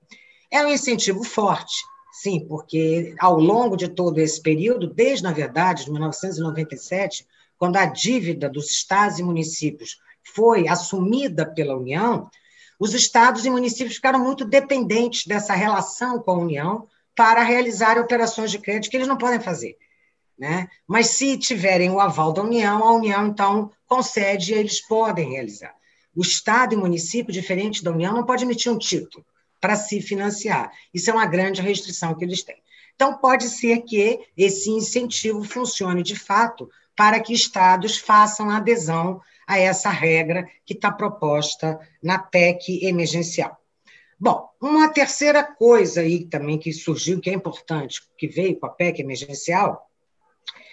É 0.51 0.63
um 0.63 0.69
incentivo 0.69 1.23
forte, 1.23 1.75
sim, 2.11 2.39
porque 2.47 3.13
ao 3.19 3.39
longo 3.39 3.75
de 3.75 3.87
todo 3.87 4.19
esse 4.19 4.41
período, 4.41 4.87
desde, 4.87 5.23
na 5.23 5.31
verdade, 5.31 5.85
de 5.85 5.91
1997, 5.91 7.27
quando 7.57 7.77
a 7.77 7.85
dívida 7.85 8.49
dos 8.49 8.71
estados 8.71 9.19
e 9.19 9.23
municípios 9.23 9.97
foi 10.23 10.67
assumida 10.67 11.45
pela 11.45 11.77
União, 11.77 12.29
os 12.79 12.93
estados 12.93 13.45
e 13.45 13.49
municípios 13.49 13.95
ficaram 13.95 14.19
muito 14.19 14.45
dependentes 14.45 15.25
dessa 15.25 15.53
relação 15.53 16.19
com 16.19 16.31
a 16.31 16.37
União 16.37 16.87
para 17.15 17.43
realizar 17.43 17.97
operações 17.97 18.49
de 18.49 18.59
crédito 18.59 18.89
que 18.89 18.95
eles 18.95 19.07
não 19.07 19.17
podem 19.17 19.41
fazer. 19.41 19.77
Né? 20.37 20.69
Mas 20.87 21.07
se 21.07 21.37
tiverem 21.37 21.91
o 21.91 21.99
aval 21.99 22.31
da 22.31 22.41
União, 22.41 22.81
a 22.81 22.93
União, 22.93 23.27
então, 23.27 23.69
concede 23.85 24.53
e 24.53 24.57
eles 24.57 24.79
podem 24.79 25.31
realizar. 25.31 25.75
O 26.15 26.21
Estado 26.21 26.73
e 26.73 26.77
município, 26.77 27.33
diferente 27.33 27.83
da 27.83 27.91
União, 27.91 28.13
não 28.13 28.25
pode 28.25 28.45
emitir 28.45 28.71
um 28.71 28.77
título 28.77 29.25
para 29.59 29.75
se 29.75 30.01
financiar. 30.01 30.71
Isso 30.93 31.09
é 31.09 31.13
uma 31.13 31.25
grande 31.25 31.61
restrição 31.61 32.15
que 32.15 32.23
eles 32.23 32.41
têm. 32.41 32.61
Então, 32.95 33.17
pode 33.17 33.49
ser 33.49 33.81
que 33.81 34.19
esse 34.37 34.69
incentivo 34.69 35.43
funcione 35.43 36.01
de 36.01 36.15
fato 36.15 36.69
para 36.95 37.19
que 37.19 37.33
estados 37.33 37.97
façam 37.97 38.49
adesão 38.49 39.21
a 39.49 39.57
essa 39.57 39.89
regra 39.89 40.47
que 40.63 40.75
está 40.75 40.91
proposta 40.91 41.79
na 42.03 42.19
PEC 42.19 42.85
emergencial. 42.85 43.57
Bom, 44.19 44.47
uma 44.61 44.89
terceira 44.89 45.43
coisa 45.43 46.01
aí 46.01 46.25
também 46.25 46.59
que 46.59 46.71
surgiu, 46.71 47.19
que 47.19 47.31
é 47.31 47.33
importante, 47.33 47.99
que 48.15 48.27
veio 48.27 48.59
com 48.59 48.67
a 48.67 48.69
PEC 48.69 49.01
emergencial, 49.01 49.89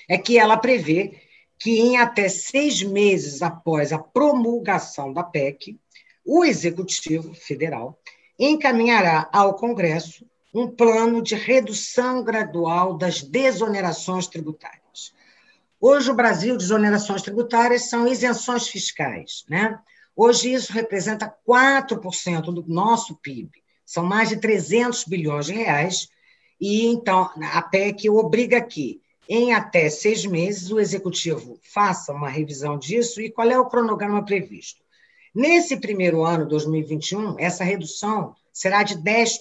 é 0.06 0.18
que 0.18 0.38
ela 0.38 0.59
prevê 0.59 1.18
que 1.59 1.80
em 1.80 1.97
até 1.97 2.28
seis 2.28 2.83
meses 2.83 3.40
após 3.40 3.95
a 3.95 3.99
promulgação 3.99 5.11
da 5.11 5.23
PEC, 5.23 5.80
o 6.23 6.45
Executivo 6.45 7.33
Federal 7.33 7.99
encaminhará 8.38 9.26
ao 9.33 9.54
Congresso 9.54 10.26
um 10.52 10.68
plano 10.68 11.23
de 11.23 11.35
redução 11.35 12.23
gradual 12.23 12.99
das 12.99 13.23
desonerações 13.23 14.26
tributárias. 14.26 14.86
Hoje, 15.80 16.11
o 16.11 16.14
Brasil, 16.14 16.56
desonerações 16.56 17.23
tributárias 17.23 17.90
são 17.90 18.09
isenções 18.09 18.66
fiscais. 18.68 19.45
Né? 19.49 19.78
Hoje, 20.14 20.52
isso 20.52 20.73
representa 20.73 21.33
4% 21.47 22.42
do 22.45 22.64
nosso 22.66 23.14
PIB. 23.16 23.50
São 23.85 24.04
mais 24.04 24.30
de 24.30 24.38
300 24.38 25.04
bilhões 25.04 25.47
de 25.47 25.52
reais. 25.52 26.09
E, 26.59 26.87
então, 26.87 27.30
a 27.52 27.62
PEC 27.62 28.09
obriga 28.09 28.61
que, 28.61 29.00
em 29.28 29.52
até 29.52 29.90
seis 29.90 30.25
meses, 30.25 30.71
o 30.71 30.80
Executivo 30.80 31.59
faça 31.62 32.12
uma 32.12 32.28
revisão 32.28 32.78
disso. 32.78 33.21
E 33.21 33.30
qual 33.30 33.50
é 33.50 33.59
o 33.59 33.66
cronograma 33.66 34.25
previsto? 34.25 34.83
Nesse 35.35 35.76
primeiro 35.76 36.25
ano, 36.25 36.49
2021, 36.49 37.38
essa 37.38 37.62
redução 37.62 38.35
será 38.50 38.83
de 38.83 38.97
10%. 38.97 39.38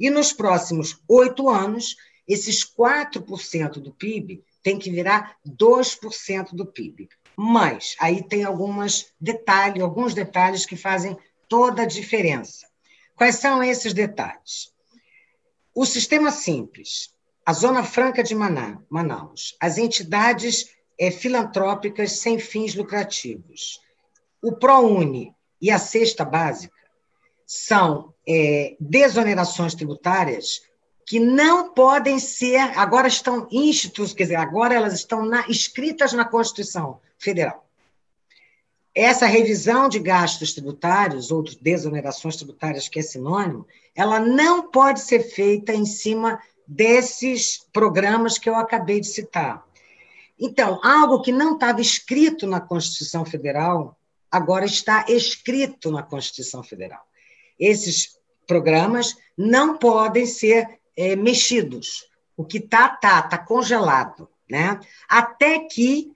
E 0.00 0.10
nos 0.10 0.32
próximos 0.32 1.00
oito 1.08 1.48
anos, 1.48 1.94
esses 2.26 2.64
4% 2.64 3.74
do 3.74 3.92
PIB 3.92 4.42
tem 4.64 4.78
que 4.78 4.90
virar 4.90 5.36
2% 5.46 6.54
do 6.54 6.66
PIB. 6.66 7.08
Mas 7.36 7.94
aí 8.00 8.26
tem 8.26 8.44
algumas 8.44 9.12
detalhes, 9.20 9.82
alguns 9.82 10.14
detalhes 10.14 10.64
que 10.64 10.74
fazem 10.74 11.16
toda 11.48 11.82
a 11.82 11.86
diferença. 11.86 12.66
Quais 13.14 13.36
são 13.36 13.62
esses 13.62 13.92
detalhes? 13.92 14.72
O 15.74 15.84
sistema 15.84 16.30
simples, 16.30 17.12
a 17.44 17.52
Zona 17.52 17.84
Franca 17.84 18.22
de 18.22 18.34
Manaus, 18.34 19.54
as 19.60 19.76
entidades 19.76 20.74
é, 20.98 21.10
filantrópicas 21.10 22.12
sem 22.12 22.38
fins 22.38 22.74
lucrativos, 22.74 23.80
o 24.42 24.52
ProUni 24.52 25.34
e 25.60 25.70
a 25.70 25.78
cesta 25.78 26.24
básica 26.24 26.74
são 27.46 28.14
é, 28.26 28.76
desonerações 28.80 29.74
tributárias 29.74 30.62
que 31.06 31.20
não 31.20 31.72
podem 31.72 32.18
ser, 32.18 32.58
agora 32.78 33.08
estão 33.08 33.46
institutos, 33.50 34.14
quer 34.14 34.24
dizer, 34.24 34.36
agora 34.36 34.74
elas 34.74 34.94
estão 34.94 35.24
na, 35.24 35.46
escritas 35.48 36.12
na 36.12 36.24
Constituição 36.24 37.00
Federal. 37.18 37.64
Essa 38.94 39.26
revisão 39.26 39.88
de 39.88 39.98
gastos 39.98 40.54
tributários, 40.54 41.30
ou 41.30 41.42
de 41.42 41.58
desonerações 41.58 42.36
tributárias, 42.36 42.88
que 42.88 43.00
é 43.00 43.02
sinônimo, 43.02 43.66
ela 43.94 44.20
não 44.20 44.70
pode 44.70 45.00
ser 45.00 45.20
feita 45.20 45.74
em 45.74 45.84
cima 45.84 46.40
desses 46.66 47.66
programas 47.72 48.38
que 48.38 48.48
eu 48.48 48.54
acabei 48.54 49.00
de 49.00 49.08
citar. 49.08 49.64
Então, 50.38 50.80
algo 50.82 51.20
que 51.20 51.32
não 51.32 51.54
estava 51.54 51.80
escrito 51.80 52.46
na 52.46 52.60
Constituição 52.60 53.24
Federal, 53.24 53.98
agora 54.30 54.64
está 54.64 55.04
escrito 55.08 55.90
na 55.90 56.02
Constituição 56.02 56.62
Federal. 56.62 57.02
Esses 57.58 58.16
programas 58.46 59.16
não 59.36 59.76
podem 59.76 60.26
ser 60.26 60.78
é, 60.96 61.16
mexidos. 61.16 62.06
O 62.36 62.44
que 62.44 62.58
está, 62.58 62.86
está, 62.86 63.20
está 63.20 63.38
congelado. 63.38 64.28
Né? 64.48 64.78
Até 65.08 65.60
que 65.60 66.12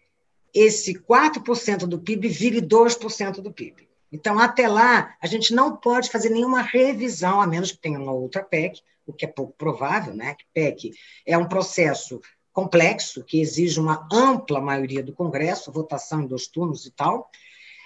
esse 0.55 0.95
4% 0.95 1.87
do 1.87 1.99
PIB 1.99 2.29
vire 2.29 2.61
2% 2.61 3.41
do 3.41 3.53
PIB. 3.53 3.89
Então, 4.11 4.39
até 4.39 4.67
lá, 4.67 5.15
a 5.21 5.27
gente 5.27 5.55
não 5.55 5.77
pode 5.77 6.11
fazer 6.11 6.31
nenhuma 6.31 6.63
revisão, 6.63 7.41
a 7.41 7.47
menos 7.47 7.73
que 7.73 7.79
tenha 7.79 7.99
uma 7.99 8.13
outra 8.13 8.43
PEC, 8.43 8.81
o 9.07 9.13
que 9.13 9.25
é 9.25 9.29
pouco 9.29 9.55
provável, 9.57 10.15
né? 10.15 10.35
Que 10.35 10.45
PEC 10.53 10.93
é 11.27 11.37
um 11.37 11.47
processo 11.47 12.21
complexo, 12.53 13.23
que 13.23 13.41
exige 13.41 13.79
uma 13.79 14.09
ampla 14.11 14.61
maioria 14.61 15.03
do 15.03 15.13
Congresso, 15.13 15.71
votação 15.71 16.23
em 16.23 16.27
dois 16.27 16.47
turnos 16.47 16.87
e 16.87 16.91
tal. 16.91 17.31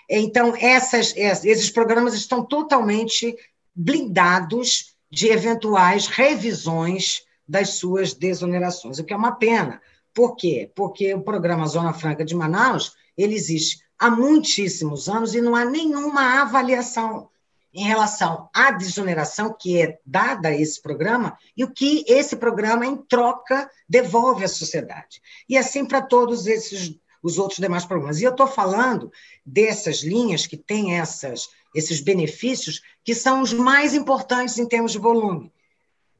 Então, 0.08 0.54
essas, 0.56 1.14
esses 1.16 1.70
programas 1.70 2.14
estão 2.14 2.44
totalmente 2.44 3.36
blindados 3.74 4.91
de 5.12 5.28
eventuais 5.28 6.06
revisões 6.06 7.22
das 7.46 7.74
suas 7.74 8.14
desonerações, 8.14 8.98
o 8.98 9.04
que 9.04 9.12
é 9.12 9.16
uma 9.16 9.32
pena. 9.32 9.78
Por 10.14 10.34
quê? 10.34 10.72
Porque 10.74 11.12
o 11.12 11.22
programa 11.22 11.66
Zona 11.66 11.92
Franca 11.92 12.24
de 12.24 12.34
Manaus 12.34 12.94
ele 13.16 13.34
existe 13.34 13.84
há 13.98 14.10
muitíssimos 14.10 15.10
anos 15.10 15.34
e 15.34 15.42
não 15.42 15.54
há 15.54 15.66
nenhuma 15.66 16.40
avaliação 16.40 17.28
em 17.74 17.84
relação 17.84 18.48
à 18.54 18.70
desoneração 18.70 19.54
que 19.58 19.80
é 19.80 19.98
dada 20.04 20.48
a 20.48 20.56
esse 20.56 20.80
programa 20.80 21.36
e 21.56 21.64
o 21.64 21.72
que 21.72 22.04
esse 22.06 22.36
programa, 22.36 22.86
em 22.86 22.96
troca, 22.96 23.70
devolve 23.88 24.44
à 24.44 24.48
sociedade. 24.48 25.20
E 25.48 25.56
assim 25.56 25.84
para 25.84 26.02
todos 26.02 26.46
esses 26.46 26.98
os 27.22 27.38
outros 27.38 27.60
demais 27.60 27.84
programas. 27.84 28.20
E 28.20 28.24
eu 28.24 28.32
estou 28.32 28.46
falando 28.46 29.12
dessas 29.46 30.02
linhas 30.02 30.46
que 30.46 30.56
têm 30.56 30.98
essas, 30.98 31.48
esses 31.74 32.00
benefícios 32.00 32.82
que 33.04 33.14
são 33.14 33.40
os 33.40 33.52
mais 33.52 33.94
importantes 33.94 34.58
em 34.58 34.66
termos 34.66 34.92
de 34.92 34.98
volume. 34.98 35.52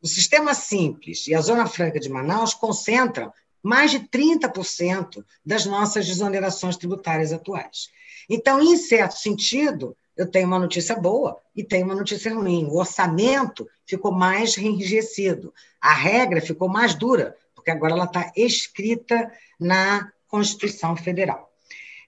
O 0.01 0.07
sistema 0.07 0.55
simples 0.55 1.27
e 1.27 1.35
a 1.35 1.41
Zona 1.41 1.67
Franca 1.67 2.01
de 2.01 2.09
Manaus 2.09 2.55
concentram 2.55 3.33
mais 3.63 3.91
de 3.93 4.01
30% 4.01 5.25
das 5.45 5.65
nossas 5.65 6.07
desonerações 6.07 6.77
tributárias 6.77 7.33
atuais. 7.33 7.89
Então, 8.29 8.61
em 8.61 8.77
certo 8.77 9.13
sentido, 9.13 9.97
eu 10.17 10.29
tenho 10.29 10.47
uma 10.47 10.59
notícia 10.59 10.97
boa 10.97 11.41
e 11.55 11.63
tenho 11.63 11.85
uma 11.85 11.95
notícia 11.95 12.35
ruim. 12.35 12.67
O 12.67 12.79
orçamento 12.79 13.69
ficou 13.87 14.13
mais 14.13 14.59
enrijecido, 14.59 15.55
a 15.81 15.95
regra 15.95 16.41
ficou 16.41 16.69
mais 16.69 16.95
dura, 16.95 17.37
porque 17.55 17.71
agora 17.71 17.93
ela 17.93 18.05
está 18.05 18.33
escrita 18.37 19.31
na 19.59 20.11
Constituição 20.33 20.97
Federal. 20.97 21.53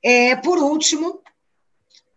É, 0.02 0.34
por 0.34 0.56
último, 0.56 1.22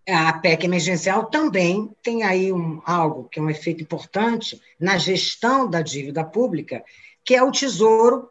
a 0.08 0.32
PEC 0.32 0.64
emergencial 0.64 1.26
também 1.26 1.94
tem 2.02 2.24
aí 2.24 2.54
um, 2.54 2.82
algo 2.86 3.28
que 3.30 3.40
é 3.40 3.44
um 3.44 3.50
efeito 3.50 3.84
importante 3.84 4.62
na 4.80 4.98
gestão 4.98 5.70
da 5.70 5.82
dívida 5.82 6.24
pública, 6.24 6.82
que 7.26 7.36
é 7.36 7.44
o 7.44 7.52
Tesouro 7.52 8.30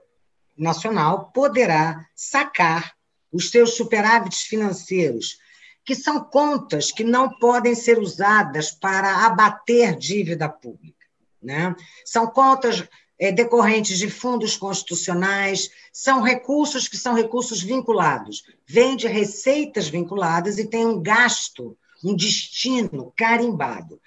Nacional 0.57 1.31
poderá 1.35 2.07
sacar 2.15 2.97
os 3.31 3.51
seus 3.51 3.77
superávites 3.77 4.41
financeiros 4.41 5.39
que 5.85 5.95
são 5.95 6.25
contas 6.25 6.91
que 6.91 7.05
não 7.05 7.29
podem 7.39 7.75
ser 7.75 7.99
usadas 7.99 8.71
para 8.71 9.27
abater 9.27 9.97
dívida 9.97 10.49
pública. 10.49 11.07
Né? 11.43 11.77
São 12.07 12.27
contas 12.27 12.89
decorrentes 13.33 13.99
de 13.99 14.11
fundos 14.11 14.57
constitucionais, 14.57 15.71
são 15.93 16.23
recursos 16.23 16.87
que 16.89 16.97
são 16.97 17.15
recursos 17.15 17.63
vinculados, 17.63 18.45
vêm 18.67 18.97
de 18.97 19.07
receitas 19.07 19.89
vinculadas 19.89 20.59
e 20.59 20.67
tem 20.67 20.85
um 20.87 21.01
gasto, 21.01 21.77
um 22.05 22.15
destino 22.15 23.13
carimbado. 23.17 24.01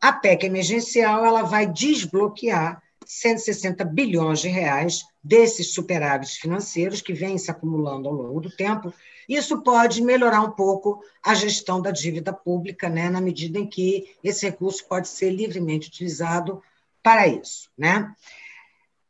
A 0.00 0.12
PEC 0.12 0.46
emergencial 0.46 1.24
ela 1.24 1.42
vai 1.42 1.66
desbloquear 1.66 2.82
160 3.04 3.84
bilhões 3.84 4.40
de 4.40 4.48
reais 4.48 5.02
desses 5.22 5.74
superávites 5.74 6.36
financeiros 6.36 7.00
que 7.00 7.12
vêm 7.12 7.36
se 7.36 7.50
acumulando 7.50 8.08
ao 8.08 8.14
longo 8.14 8.40
do 8.40 8.50
tempo 8.50 8.92
isso 9.28 9.62
pode 9.62 10.02
melhorar 10.02 10.42
um 10.42 10.50
pouco 10.50 11.02
a 11.22 11.34
gestão 11.34 11.80
da 11.80 11.90
dívida 11.90 12.32
pública, 12.32 12.88
né, 12.88 13.08
na 13.08 13.20
medida 13.20 13.58
em 13.58 13.66
que 13.66 14.14
esse 14.22 14.46
recurso 14.46 14.86
pode 14.86 15.08
ser 15.08 15.30
livremente 15.30 15.88
utilizado 15.88 16.62
para 17.02 17.26
isso. 17.26 17.70
Né? 17.76 18.14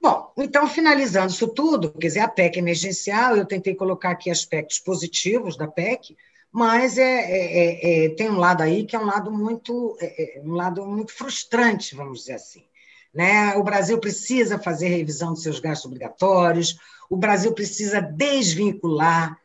Bom, 0.03 0.33
então, 0.37 0.67
finalizando 0.67 1.31
isso 1.31 1.47
tudo, 1.47 1.93
quer 1.93 2.09
dizer, 2.09 2.21
a 2.21 2.29
PEC 2.29 2.59
emergencial, 2.59 3.37
eu 3.37 3.47
tentei 3.47 3.73
colocar 3.73 4.11
aqui 4.11 4.31
aspectos 4.31 4.81
positivos 4.81 5.57
da 5.57 5.69
PEC, 5.69 6.17
mas 6.51 6.99
é, 6.99 7.03
é, 7.05 7.59
é, 7.59 8.07
é 8.07 8.09
tem 8.17 8.29
um 8.29 8.37
lado 8.37 8.65
aí 8.65 8.85
que 8.85 8.97
é 8.97 8.99
um 8.99 9.07
lado 9.07 9.31
muito, 9.31 9.97
é, 10.01 10.39
é, 10.39 10.43
um 10.43 10.55
lado 10.55 10.85
muito 10.85 11.13
frustrante, 11.13 11.95
vamos 11.95 12.21
dizer 12.21 12.33
assim. 12.33 12.65
Né? 13.15 13.55
O 13.55 13.63
Brasil 13.63 13.97
precisa 13.99 14.59
fazer 14.59 14.89
revisão 14.89 15.35
dos 15.35 15.45
seus 15.45 15.61
gastos 15.61 15.87
obrigatórios, 15.87 16.77
o 17.09 17.17
Brasil 17.17 17.53
precisa 17.53 18.01
desvincular 18.01 19.39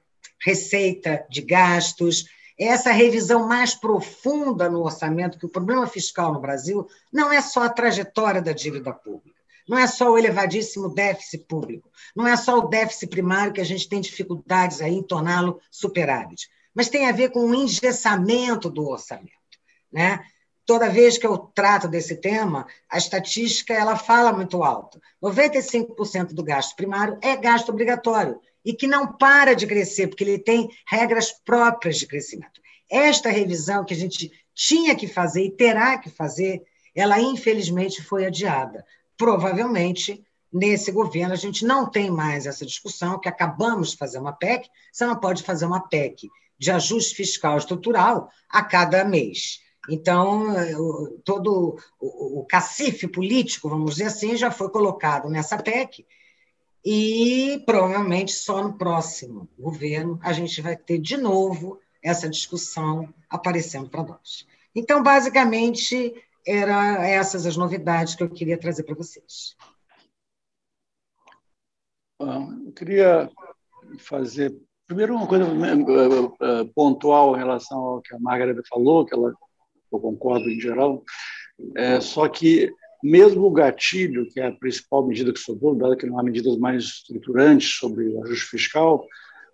receita 0.44 1.24
de 1.30 1.42
gastos, 1.42 2.26
essa 2.60 2.92
revisão 2.92 3.48
mais 3.48 3.76
profunda 3.76 4.68
no 4.68 4.82
orçamento, 4.82 5.38
que 5.38 5.46
o 5.46 5.50
problema 5.50 5.86
fiscal 5.86 6.34
no 6.34 6.42
Brasil 6.42 6.88
não 7.14 7.32
é 7.32 7.42
só 7.42 7.62
a 7.62 7.70
trajetória 7.70 8.42
da 8.42 8.54
dívida 8.54 8.92
pública, 8.92 9.37
não 9.68 9.78
é 9.78 9.88
só 9.88 10.12
o 10.12 10.18
elevadíssimo 10.18 10.94
déficit 10.94 11.46
público, 11.46 11.90
não 12.16 12.28
é 12.28 12.36
só 12.36 12.58
o 12.58 12.68
déficit 12.68 13.08
primário 13.08 13.54
que 13.54 13.62
a 13.62 13.66
gente 13.66 13.88
tem 13.88 14.02
dificuldades 14.02 14.82
aí 14.82 14.94
em 14.94 15.04
torná-lo 15.04 15.60
superávit, 15.70 16.50
mas 16.74 16.90
tem 16.90 17.08
a 17.08 17.12
ver 17.12 17.32
com 17.32 17.40
o 17.42 17.56
engessamento 17.56 18.70
do 18.70 18.88
orçamento, 18.88 19.32
né? 19.92 20.24
Toda 20.66 20.90
vez 20.90 21.18
que 21.18 21.26
eu 21.26 21.38
trato 21.38 21.88
desse 21.88 22.18
tema, 22.18 22.68
a 22.90 22.98
estatística 22.98 23.74
ela 23.74 23.96
fala 23.96 24.34
muito 24.34 24.64
alto. 24.64 25.02
95% 25.24 26.34
do 26.34 26.44
gasto 26.44 26.76
primário 26.76 27.18
é 27.22 27.38
gasto 27.38 27.70
obrigatório 27.70 28.42
e 28.66 28.74
que 28.74 28.86
não 28.86 29.14
para 29.14 29.56
de 29.56 29.66
crescer, 29.66 30.08
porque 30.08 30.26
ele 30.26 30.38
tem 30.38 30.70
regras 30.86 31.32
próprias 31.32 31.98
de 31.98 32.06
crescimento. 32.06 32.60
Esta 32.90 33.30
revisão 33.30 33.86
que 33.86 33.94
a 33.94 33.98
gente 33.98 34.30
tinha 34.54 34.94
que 34.94 35.08
fazer 35.08 35.46
e 35.46 35.52
terá 35.52 35.98
que 35.98 36.10
fazer, 36.10 36.64
ela 36.94 37.18
infelizmente 37.18 38.04
foi 38.04 38.26
adiada. 38.26 38.86
Provavelmente, 39.18 40.24
nesse 40.54 40.92
governo, 40.92 41.34
a 41.34 41.38
gente 41.38 41.66
não 41.66 41.90
tem 41.90 42.12
mais 42.12 42.46
essa 42.46 42.66
discussão, 42.66 43.20
que 43.20 43.28
acabamos 43.28 43.92
de 43.92 43.98
fazer 43.98 44.20
uma 44.20 44.32
PEC, 44.32 44.70
você 44.92 45.06
não 45.06 45.20
pode 45.20 45.44
fazer 45.44 45.66
uma 45.66 45.82
PEC 45.82 46.30
de 46.60 46.72
ajuste 46.72 47.16
fiscal 47.16 47.58
estrutural 47.58 48.30
a 48.50 48.64
cada 48.64 49.04
mês. 49.04 49.60
Então, 49.90 50.54
todo 51.24 51.78
o 52.00 52.46
cacife 52.50 53.08
político, 53.08 53.70
vamos 53.70 53.92
dizer 53.92 54.06
assim, 54.06 54.36
já 54.36 54.52
foi 54.52 54.70
colocado 54.70 55.30
nessa 55.30 55.58
PEC, 55.58 56.06
e 56.84 57.62
provavelmente 57.66 58.32
só 58.32 58.64
no 58.64 58.78
próximo 58.78 59.48
governo 59.58 60.20
a 60.22 60.32
gente 60.32 60.62
vai 60.62 60.76
ter 60.76 61.00
de 61.00 61.18
novo 61.18 61.80
essa 62.02 62.30
discussão 62.30 63.14
aparecendo 63.30 63.90
para 63.90 64.04
nós. 64.04 64.46
Então, 64.76 65.02
basicamente, 65.02 66.14
eram 66.48 67.02
essas 67.04 67.46
as 67.46 67.58
novidades 67.58 68.16
que 68.16 68.24
eu 68.24 68.30
queria 68.30 68.58
trazer 68.58 68.84
para 68.84 68.96
vocês. 68.96 69.56
Eu 72.20 72.72
queria 72.76 73.30
fazer, 74.00 74.56
primeiro, 74.88 75.16
uma 75.16 75.28
coisa 75.28 75.46
eh, 75.46 76.32
eh, 76.42 76.70
pontual 76.74 77.36
em 77.36 77.40
relação 77.40 77.80
ao 77.80 78.02
que 78.02 78.16
a 78.16 78.20
Margarida 78.20 78.64
falou, 78.68 79.06
que 79.06 79.14
ela, 79.14 79.34
eu 79.92 80.00
concordo 80.00 80.50
em 80.50 80.60
geral, 80.60 81.04
é, 81.76 82.00
só 82.00 82.28
que 82.28 82.72
mesmo 83.04 83.46
o 83.46 83.52
gatilho, 83.52 84.28
que 84.28 84.40
é 84.40 84.48
a 84.48 84.52
principal 84.52 85.06
medida 85.06 85.32
que 85.32 85.40
sobrou, 85.40 85.76
dado 85.76 85.98
que 85.98 86.06
não 86.06 86.20
há 86.20 86.24
medidas 86.24 86.58
mais 86.58 86.84
estruturantes 86.84 87.78
sobre 87.78 88.18
ajuste 88.22 88.46
fiscal, 88.46 89.06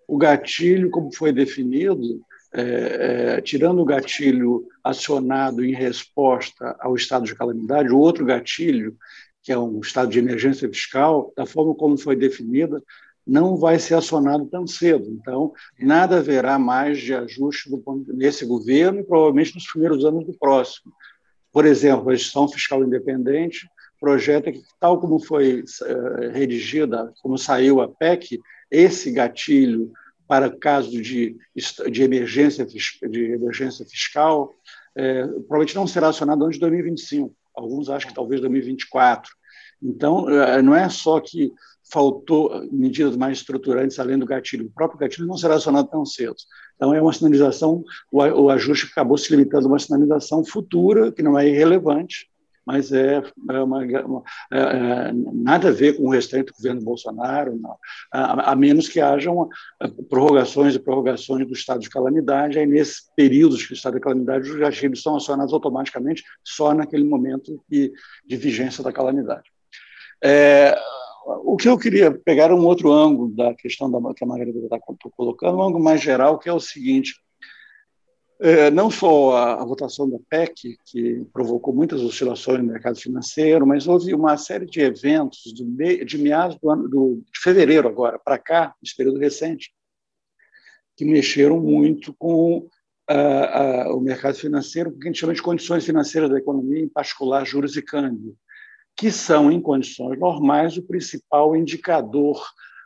o 0.08 0.18
gatilho, 0.18 0.90
como 0.90 1.14
foi 1.14 1.32
definido, 1.32 2.22
é, 2.56 3.36
é, 3.38 3.42
tirando 3.42 3.82
o 3.82 3.86
gatilho 3.86 4.68
acionado 4.84 5.66
em 5.66 5.74
resposta 5.74 6.76
ao 6.80 6.96
estado 6.96 7.26
de 7.26 7.36
calamidade, 7.36 7.90
o 7.90 7.98
outro 7.98 8.26
gatilho, 8.26 8.96
que 9.42 9.52
é 9.52 9.58
um 9.58 9.80
estado 9.80 10.12
de 10.12 10.20
emergência 10.20 10.70
fiscal, 10.70 11.34
da 11.36 11.46
forma 11.46 11.74
como 11.74 11.98
foi 11.98 12.16
definida, 12.16 12.82
não 13.26 13.56
vai 13.56 13.80
ser 13.80 13.96
acionado 13.96 14.46
tão 14.46 14.68
cedo. 14.68 15.10
Então, 15.10 15.54
nada 15.80 16.18
haverá 16.18 16.60
mais 16.60 17.00
de 17.00 17.14
ajuste 17.14 17.70
nesse 18.08 18.46
governo 18.46 19.00
e 19.00 19.04
provavelmente 19.04 19.56
nos 19.56 19.66
primeiros 19.66 20.06
anos 20.06 20.26
do 20.26 20.34
próximo. 20.38 20.94
Por 21.52 21.66
exemplo, 21.66 22.10
a 22.10 22.16
gestão 22.16 22.48
fiscal 22.48 22.84
independente 22.84 23.68
projeta 24.00 24.52
que, 24.52 24.62
tal 24.80 25.00
como 25.00 25.18
foi 25.18 25.62
uh, 25.62 26.32
redigida, 26.34 27.14
como 27.22 27.38
saiu 27.38 27.80
a 27.80 27.88
PEC, 27.88 28.38
esse 28.70 29.12
gatilho 29.12 29.92
para 30.28 30.50
caso 30.50 30.90
de, 30.90 31.36
de, 31.92 32.04
emergência, 32.04 32.66
de 32.66 33.32
emergência 33.34 33.86
fiscal 33.86 34.54
é, 34.96 35.26
provavelmente 35.26 35.76
não 35.76 35.88
será 35.88 36.10
acionado 36.10 36.44
antes 36.46 36.56
de 36.56 36.62
2025. 36.62 37.36
Alguns 37.56 37.90
acham 37.90 38.10
que 38.10 38.16
talvez 38.16 38.42
2024. 38.42 39.32
Então, 39.82 40.30
é, 40.30 40.62
não 40.62 40.76
é 40.76 40.88
só 40.90 41.20
que 41.20 41.52
faltou 41.92 42.68
medidas 42.72 43.16
mais 43.16 43.40
estruturantes 43.40 44.00
além 44.00 44.18
do 44.18 44.26
gatilho. 44.26 44.66
O 44.66 44.72
próprio 44.72 45.00
gatilho 45.00 45.28
não 45.28 45.38
será 45.38 45.56
acionado 45.56 45.90
tão 45.90 46.06
cedo. 46.06 46.36
Então, 46.76 46.94
é 46.94 47.02
uma 47.02 47.14
sinalização, 47.14 47.84
o 48.12 48.50
ajuste 48.50 48.88
acabou 48.92 49.18
se 49.18 49.32
limitando 49.32 49.68
a 49.68 49.70
uma 49.70 49.80
sinalização 49.80 50.44
futura, 50.44 51.12
que 51.12 51.22
não 51.22 51.38
é 51.38 51.48
irrelevante, 51.48 52.28
mas 52.66 52.92
é, 52.92 53.22
é, 53.50 53.60
uma, 53.60 53.80
uma 53.80 54.24
é, 54.52 54.60
é, 54.60 55.12
nada 55.14 55.70
a 55.70 55.72
ver 55.72 55.98
com 55.98 56.04
o 56.04 56.12
restante 56.12 56.48
do 56.48 56.54
governo 56.54 56.82
Bolsonaro, 56.82 57.60
a, 58.12 58.52
a, 58.52 58.56
menos 58.56 58.88
que 58.88 59.00
hajam 59.00 59.50
prorrogações 60.10 60.76
e 60.76 60.80
prorrogações 60.80 61.46
do 61.48 61.54
estado 61.54 61.82
de 61.82 61.90
calamidade. 61.90 62.58
Aí, 62.58 62.66
nesses 62.66 63.10
períodos 63.16 63.60
de 63.60 63.74
estado 63.74 63.96
de 63.96 64.00
calamidade, 64.00 64.50
os 64.50 64.56
gatilhos 64.56 65.02
são 65.02 65.16
acionados 65.16 65.54
automaticamente 65.54 66.24
só 66.44 66.74
naquele 66.74 67.04
momento 67.04 67.62
de, 67.70 67.92
de 68.26 68.38
vigência 68.38 68.84
da 68.84 68.92
calamidade. 68.92 69.50
É, 70.24 70.78
o 71.26 71.58
que 71.58 71.68
eu 71.68 71.78
queria 71.78 72.12
pegar 72.12 72.54
um 72.54 72.66
outro 72.66 72.92
ângulo 72.92 73.30
da 73.34 73.54
questão 73.54 73.90
da, 73.90 74.14
que 74.14 74.24
a 74.24 74.28
Margarida 74.28 74.60
está 74.60 74.78
colocando, 75.16 75.58
um 75.58 75.64
ângulo 75.64 75.84
mais 75.84 76.02
geral, 76.02 76.38
que 76.38 76.50
é 76.50 76.54
o 76.54 76.60
seguinte: 76.60 77.16
é, 77.33 77.33
não 78.74 78.92
só 78.92 79.36
a, 79.36 79.62
a, 79.62 79.66
votação 79.66 80.10
da 80.10 80.18
PEC, 80.30 80.78
que 80.86 81.26
provocou 81.32 81.74
muitas 81.74 82.02
oscilações 82.02 82.60
no 82.60 82.66
mercado 82.66 83.00
financeiro, 83.00 83.66
mas 83.66 83.88
houve 83.88 84.14
uma 84.14 84.36
série 84.38 84.66
de 84.66 84.82
eventos 84.82 85.54
do, 85.54 85.66
de 86.06 86.18
meados 86.18 86.58
do 86.60 86.70
ano, 86.70 86.90
do, 86.90 87.24
de 87.32 87.40
fevereiro 87.42 87.88
agora 87.88 88.20
para 88.20 88.38
cá, 88.38 88.74
nesse 88.82 88.96
período 88.96 89.20
recente, 89.20 89.72
que 90.98 91.06
mexeram 91.06 91.60
muito 91.60 92.14
com 92.14 92.68
o 93.10 94.00
mercado 94.00 94.36
financeiro, 94.36 94.90
o 94.90 94.98
que 94.98 95.08
a 95.08 95.12
gente 95.12 95.20
chama 95.20 95.34
de 95.34 95.42
condições 95.42 95.86
financeiras 95.86 96.30
da 96.30 96.38
economia, 96.38 96.80
em 96.80 96.88
particular 96.88 97.46
juros 97.46 97.76
e 97.76 97.82
câmbio, 97.82 98.36
que 98.96 99.12
são, 99.12 99.52
em 99.52 99.62
condições 99.62 100.20
normais, 100.20 100.78
o 100.78 100.84
principal 100.84 101.56
indicador 101.56 102.42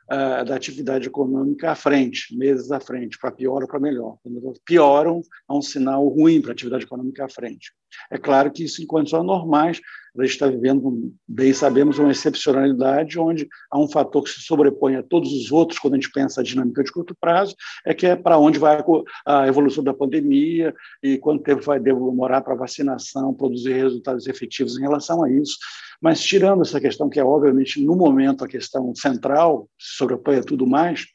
da 0.09 0.55
atividade 0.55 1.07
econômica 1.07 1.71
à 1.71 1.75
frente, 1.75 2.35
meses 2.37 2.71
à 2.71 2.79
frente, 2.79 3.17
para 3.19 3.31
pior 3.31 3.61
ou 3.61 3.67
para 3.67 3.79
melhor. 3.79 4.17
Quando 4.23 4.53
pioram, 4.65 5.21
é 5.49 5.53
um 5.53 5.61
sinal 5.61 6.07
ruim 6.07 6.41
para 6.41 6.51
a 6.51 6.53
atividade 6.53 6.85
econômica 6.85 7.25
à 7.25 7.29
frente. 7.29 7.73
É 8.09 8.17
claro 8.17 8.51
que 8.51 8.63
isso, 8.63 8.81
em 8.81 8.85
condições 8.85 9.25
normais, 9.25 9.81
a 10.21 10.25
gente 10.25 10.33
está 10.33 10.47
vivendo, 10.47 11.13
bem 11.27 11.53
sabemos, 11.53 11.99
uma 11.99 12.11
excepcionalidade 12.11 13.19
onde 13.19 13.47
há 13.71 13.79
um 13.79 13.87
fator 13.87 14.23
que 14.23 14.29
se 14.29 14.41
sobrepõe 14.41 14.95
a 14.95 15.03
todos 15.03 15.31
os 15.31 15.51
outros 15.51 15.79
quando 15.79 15.93
a 15.93 15.97
gente 15.97 16.11
pensa 16.11 16.41
a 16.41 16.43
dinâmica 16.43 16.83
de 16.83 16.91
curto 16.91 17.15
prazo, 17.19 17.55
é 17.85 17.93
que 17.93 18.05
é 18.07 18.15
para 18.15 18.37
onde 18.37 18.59
vai 18.59 18.83
a 19.25 19.47
evolução 19.47 19.83
da 19.83 19.93
pandemia 19.93 20.73
e 21.03 21.17
quanto 21.17 21.43
tempo 21.43 21.61
vai 21.61 21.79
demorar 21.79 22.41
para 22.41 22.53
a 22.53 22.57
vacinação 22.57 23.33
produzir 23.33 23.73
resultados 23.73 24.27
efetivos 24.27 24.77
em 24.77 24.81
relação 24.81 25.23
a 25.23 25.31
isso. 25.31 25.57
Mas, 26.01 26.21
tirando 26.21 26.61
essa 26.61 26.79
questão, 26.79 27.09
que 27.09 27.19
é 27.19 27.23
obviamente 27.23 27.83
no 27.83 27.95
momento 27.95 28.43
a 28.43 28.47
questão 28.47 28.93
central, 28.95 29.67
sobrepõe 29.77 30.37
a 30.37 30.43
tudo 30.43 30.67
mais, 30.67 31.05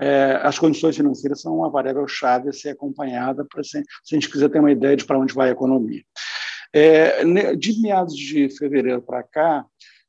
é, 0.00 0.40
as 0.42 0.58
condições 0.58 0.96
financeiras 0.96 1.42
são 1.42 1.58
uma 1.58 1.70
variável 1.70 2.06
chave 2.08 2.48
a 2.48 2.52
ser 2.52 2.70
acompanhada 2.70 3.44
para 3.44 3.62
se, 3.62 3.82
se 4.02 4.14
a 4.14 4.18
gente 4.18 4.30
quiser 4.30 4.48
ter 4.48 4.58
uma 4.58 4.72
ideia 4.72 4.96
de 4.96 5.04
para 5.04 5.18
onde 5.18 5.34
vai 5.34 5.50
a 5.50 5.52
economia. 5.52 6.02
É, 6.72 7.24
de 7.56 7.80
meados 7.80 8.16
de 8.16 8.48
fevereiro 8.56 9.02
para 9.02 9.22
cá, 9.22 9.66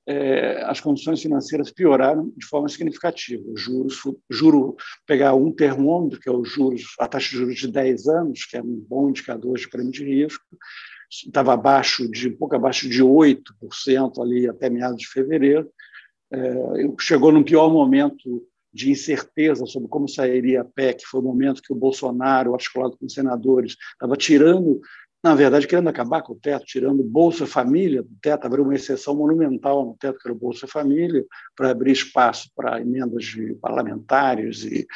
é, 0.08 0.64
as 0.64 0.80
condições 0.80 1.22
financeiras 1.22 1.72
pioraram 1.72 2.32
de 2.36 2.46
forma 2.46 2.68
significativa. 2.68 3.44
Os 3.52 3.62
juros, 3.62 4.02
juro, 4.30 4.76
pegar 5.06 5.34
um 5.36 5.52
termômetro, 5.52 6.20
que 6.20 6.30
é 6.30 6.32
o 6.32 6.44
juros, 6.44 6.96
a 7.00 7.08
taxa 7.08 7.30
de 7.30 7.38
juros 7.38 7.56
de 7.56 7.68
10 7.68 8.08
anos, 8.08 8.46
que 8.46 8.58
é 8.58 8.62
um 8.62 8.86
bom 8.88 9.10
indicador 9.10 9.58
de 9.58 9.70
prêmio 9.70 9.92
de 9.92 10.04
risco, 10.04 10.44
estava 11.10 11.54
abaixo 11.54 12.10
de 12.10 12.30
um 12.30 12.38
pouco 12.38 12.56
abaixo 12.56 12.90
de 12.90 13.04
8% 13.04 14.22
ali 14.22 14.48
até 14.48 14.70
meados 14.70 14.98
de 14.98 15.08
fevereiro. 15.08 15.70
É, 16.32 16.54
chegou 17.00 17.32
num 17.32 17.44
pior 17.44 17.70
momento 17.70 18.46
de 18.74 18.90
incerteza 18.90 19.66
sobre 19.66 19.90
como 19.90 20.08
sairia 20.08 20.62
a 20.62 20.66
PEC, 20.66 21.06
foi 21.06 21.20
o 21.20 21.24
momento 21.24 21.62
que 21.62 21.74
o 21.74 21.76
Bolsonaro, 21.76 22.54
articulado 22.54 22.98
com 22.98 23.06
os 23.06 23.14
senadores, 23.14 23.76
estava 23.94 24.16
tirando, 24.16 24.80
na 25.24 25.36
verdade, 25.36 25.68
querendo 25.68 25.88
acabar 25.88 26.24
com 26.24 26.34
o 26.34 26.40
teto, 26.40 26.66
tirando 26.66 27.04
Bolsa 27.04 27.46
Família 27.46 28.02
do 28.02 28.16
teto, 28.20 28.46
abriu 28.46 28.64
uma 28.64 28.74
exceção 28.74 29.16
monumental 29.16 29.86
no 29.86 29.96
teto, 29.96 30.18
que 30.18 30.28
era 30.28 30.36
o 30.36 30.40
Bolsa 30.40 30.68
Família, 30.68 31.24
para 31.56 31.70
abrir 31.70 31.92
espaço 31.92 32.50
para 32.56 32.82
emendas 32.82 33.26
de 33.26 33.54
parlamentares 33.56 34.64
e, 34.64 34.88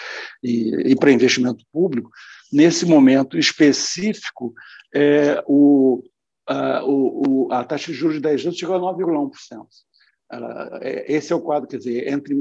e, 0.44 0.92
e 0.92 0.96
para 0.96 1.12
investimento 1.12 1.64
público. 1.72 2.10
Nesse 2.52 2.88
momento 2.88 3.38
específico, 3.38 4.52
é, 4.94 5.44
o, 5.46 6.04
a, 6.48 6.84
o, 6.84 7.48
a 7.52 7.64
taxa 7.64 7.92
de 7.92 7.98
juros 7.98 8.16
de 8.16 8.22
10 8.22 8.46
anos 8.46 8.58
chegou 8.58 8.76
a 8.76 8.96
9,1%. 8.96 9.30
É, 10.82 11.14
esse 11.14 11.32
é 11.32 11.36
o 11.36 11.42
quadro, 11.42 11.70
quer 11.70 11.78
dizer, 11.78 12.08
entre 12.12 12.36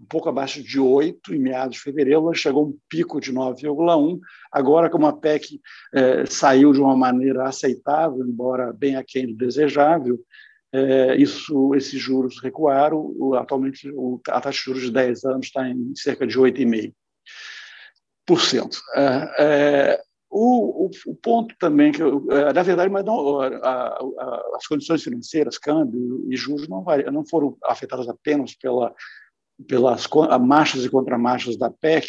um 0.00 0.06
pouco 0.06 0.28
abaixo 0.28 0.62
de 0.62 0.78
8 0.78 1.34
em 1.34 1.38
meados 1.38 1.76
de 1.76 1.82
fevereiro, 1.82 2.20
ela 2.20 2.34
chegou 2.34 2.64
a 2.64 2.66
um 2.66 2.78
pico 2.88 3.20
de 3.20 3.32
9,1. 3.32 4.18
Agora, 4.52 4.90
como 4.90 5.06
a 5.06 5.12
PEC 5.12 5.60
é, 5.92 6.26
saiu 6.26 6.72
de 6.72 6.80
uma 6.80 6.96
maneira 6.96 7.48
aceitável, 7.48 8.26
embora 8.26 8.72
bem 8.72 8.96
aquém 8.96 9.26
do 9.26 9.36
desejável, 9.36 10.18
é, 10.72 11.16
isso, 11.16 11.74
esses 11.74 12.00
juros 12.00 12.40
recuaram. 12.42 13.14
O, 13.16 13.34
atualmente, 13.34 13.88
o, 13.90 14.20
a 14.28 14.40
taxa 14.40 14.58
de 14.58 14.64
juros 14.64 14.82
de 14.82 14.90
10 14.90 15.24
anos 15.24 15.46
está 15.46 15.68
em 15.68 15.94
cerca 15.94 16.26
de 16.26 16.36
8,5%. 16.36 16.92
É, 18.96 19.34
é, 19.38 20.02
o, 20.28 20.90
o, 21.06 21.14
ponto 21.14 21.54
também, 21.60 21.92
que 21.92 22.02
eu, 22.02 22.26
é, 22.28 22.52
na 22.52 22.62
verdade, 22.64 22.90
mas 22.90 23.04
não, 23.04 23.38
as 23.40 24.66
condições 24.66 25.04
financeiras, 25.04 25.58
câmbio 25.58 26.26
e 26.28 26.36
juros, 26.36 26.66
não, 26.66 26.84
não 27.12 27.24
foram 27.24 27.56
afetadas 27.62 28.08
apenas 28.08 28.52
pela 28.56 28.92
pelas 29.68 30.06
marchas 30.40 30.84
e 30.84 30.90
contramarchas 30.90 31.56
da 31.56 31.70
PEC 31.70 32.08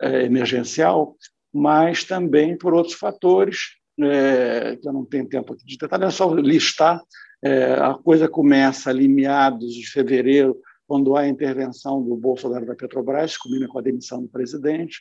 é, 0.00 0.24
emergencial, 0.24 1.16
mas 1.52 2.04
também 2.04 2.56
por 2.56 2.74
outros 2.74 2.94
fatores, 2.94 3.76
é, 4.00 4.76
que 4.76 4.88
eu 4.88 4.92
não 4.92 5.04
tenho 5.04 5.28
tempo 5.28 5.52
aqui 5.52 5.64
de 5.64 5.76
detalhar, 5.76 6.08
é 6.08 6.12
só 6.12 6.32
listar. 6.34 7.00
É, 7.42 7.74
a 7.74 7.94
coisa 7.94 8.28
começa 8.28 8.90
ali 8.90 9.06
meados 9.06 9.72
de 9.72 9.88
fevereiro, 9.88 10.60
quando 10.86 11.16
há 11.16 11.20
a 11.20 11.28
intervenção 11.28 12.02
do 12.02 12.16
Bolsonaro 12.16 12.66
da 12.66 12.74
Petrobras, 12.74 13.36
combina 13.36 13.68
com 13.68 13.78
a 13.78 13.82
demissão 13.82 14.20
do 14.20 14.28
presidente, 14.28 15.00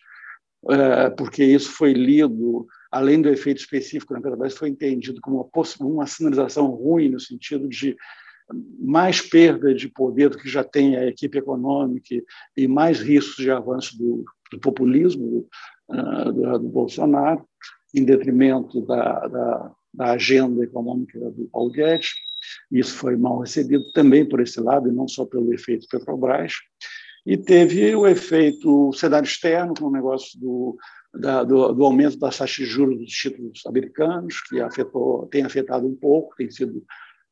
porque 1.17 1.43
isso 1.43 1.71
foi 1.71 1.91
lido, 1.91 2.65
além 2.89 3.21
do 3.21 3.27
efeito 3.27 3.57
específico 3.57 4.13
na 4.13 4.21
Petrobras, 4.21 4.55
foi 4.55 4.69
entendido 4.69 5.19
como 5.19 5.49
uma, 5.53 5.65
uma 5.81 6.07
sinalização 6.07 6.67
ruim, 6.67 7.09
no 7.09 7.19
sentido 7.19 7.67
de 7.67 7.97
mais 8.79 9.21
perda 9.21 9.73
de 9.73 9.87
poder 9.87 10.29
do 10.29 10.37
que 10.37 10.49
já 10.49 10.63
tem 10.63 10.95
a 10.95 11.05
equipe 11.07 11.37
econômica 11.37 12.15
e 12.55 12.67
mais 12.67 12.99
riscos 12.99 13.37
de 13.37 13.49
avanço 13.49 13.97
do, 13.97 14.23
do 14.51 14.59
populismo 14.59 15.47
uh, 15.89 16.31
do, 16.31 16.59
do, 16.59 16.69
Bolsonaro, 16.69 17.45
em 17.93 18.03
detrimento 18.03 18.81
da, 18.85 19.27
da, 19.27 19.71
da, 19.93 20.11
agenda 20.11 20.63
econômica 20.63 21.19
do 21.31 21.45
Paulo 21.51 21.71
Guedes. 21.71 22.09
Isso 22.71 22.95
foi 22.95 23.15
mal 23.15 23.39
recebido 23.39 23.83
também 23.93 24.27
por 24.27 24.41
esse 24.41 24.59
lado, 24.59 24.89
e 24.89 24.91
não 24.91 25.07
só 25.07 25.25
pelo 25.25 25.53
efeito 25.53 25.87
Petrobras. 25.89 26.53
E 27.25 27.37
teve 27.37 27.95
o 27.95 28.05
efeito 28.05 28.91
cenário 28.93 29.25
externo, 29.25 29.73
com 29.73 29.85
o 29.85 29.91
negócio 29.91 30.37
do, 30.39 30.77
da, 31.13 31.43
do, 31.43 31.71
do, 31.71 31.85
aumento 31.85 32.17
das 32.17 32.37
taxas 32.37 32.55
de 32.57 32.65
juros 32.65 32.97
dos 32.97 33.11
títulos 33.11 33.65
americanos, 33.65 34.41
que 34.41 34.59
afetou, 34.59 35.27
tem 35.27 35.43
afetado 35.43 35.87
um 35.87 35.95
pouco, 35.95 36.35
tem 36.35 36.51
sido 36.51 36.83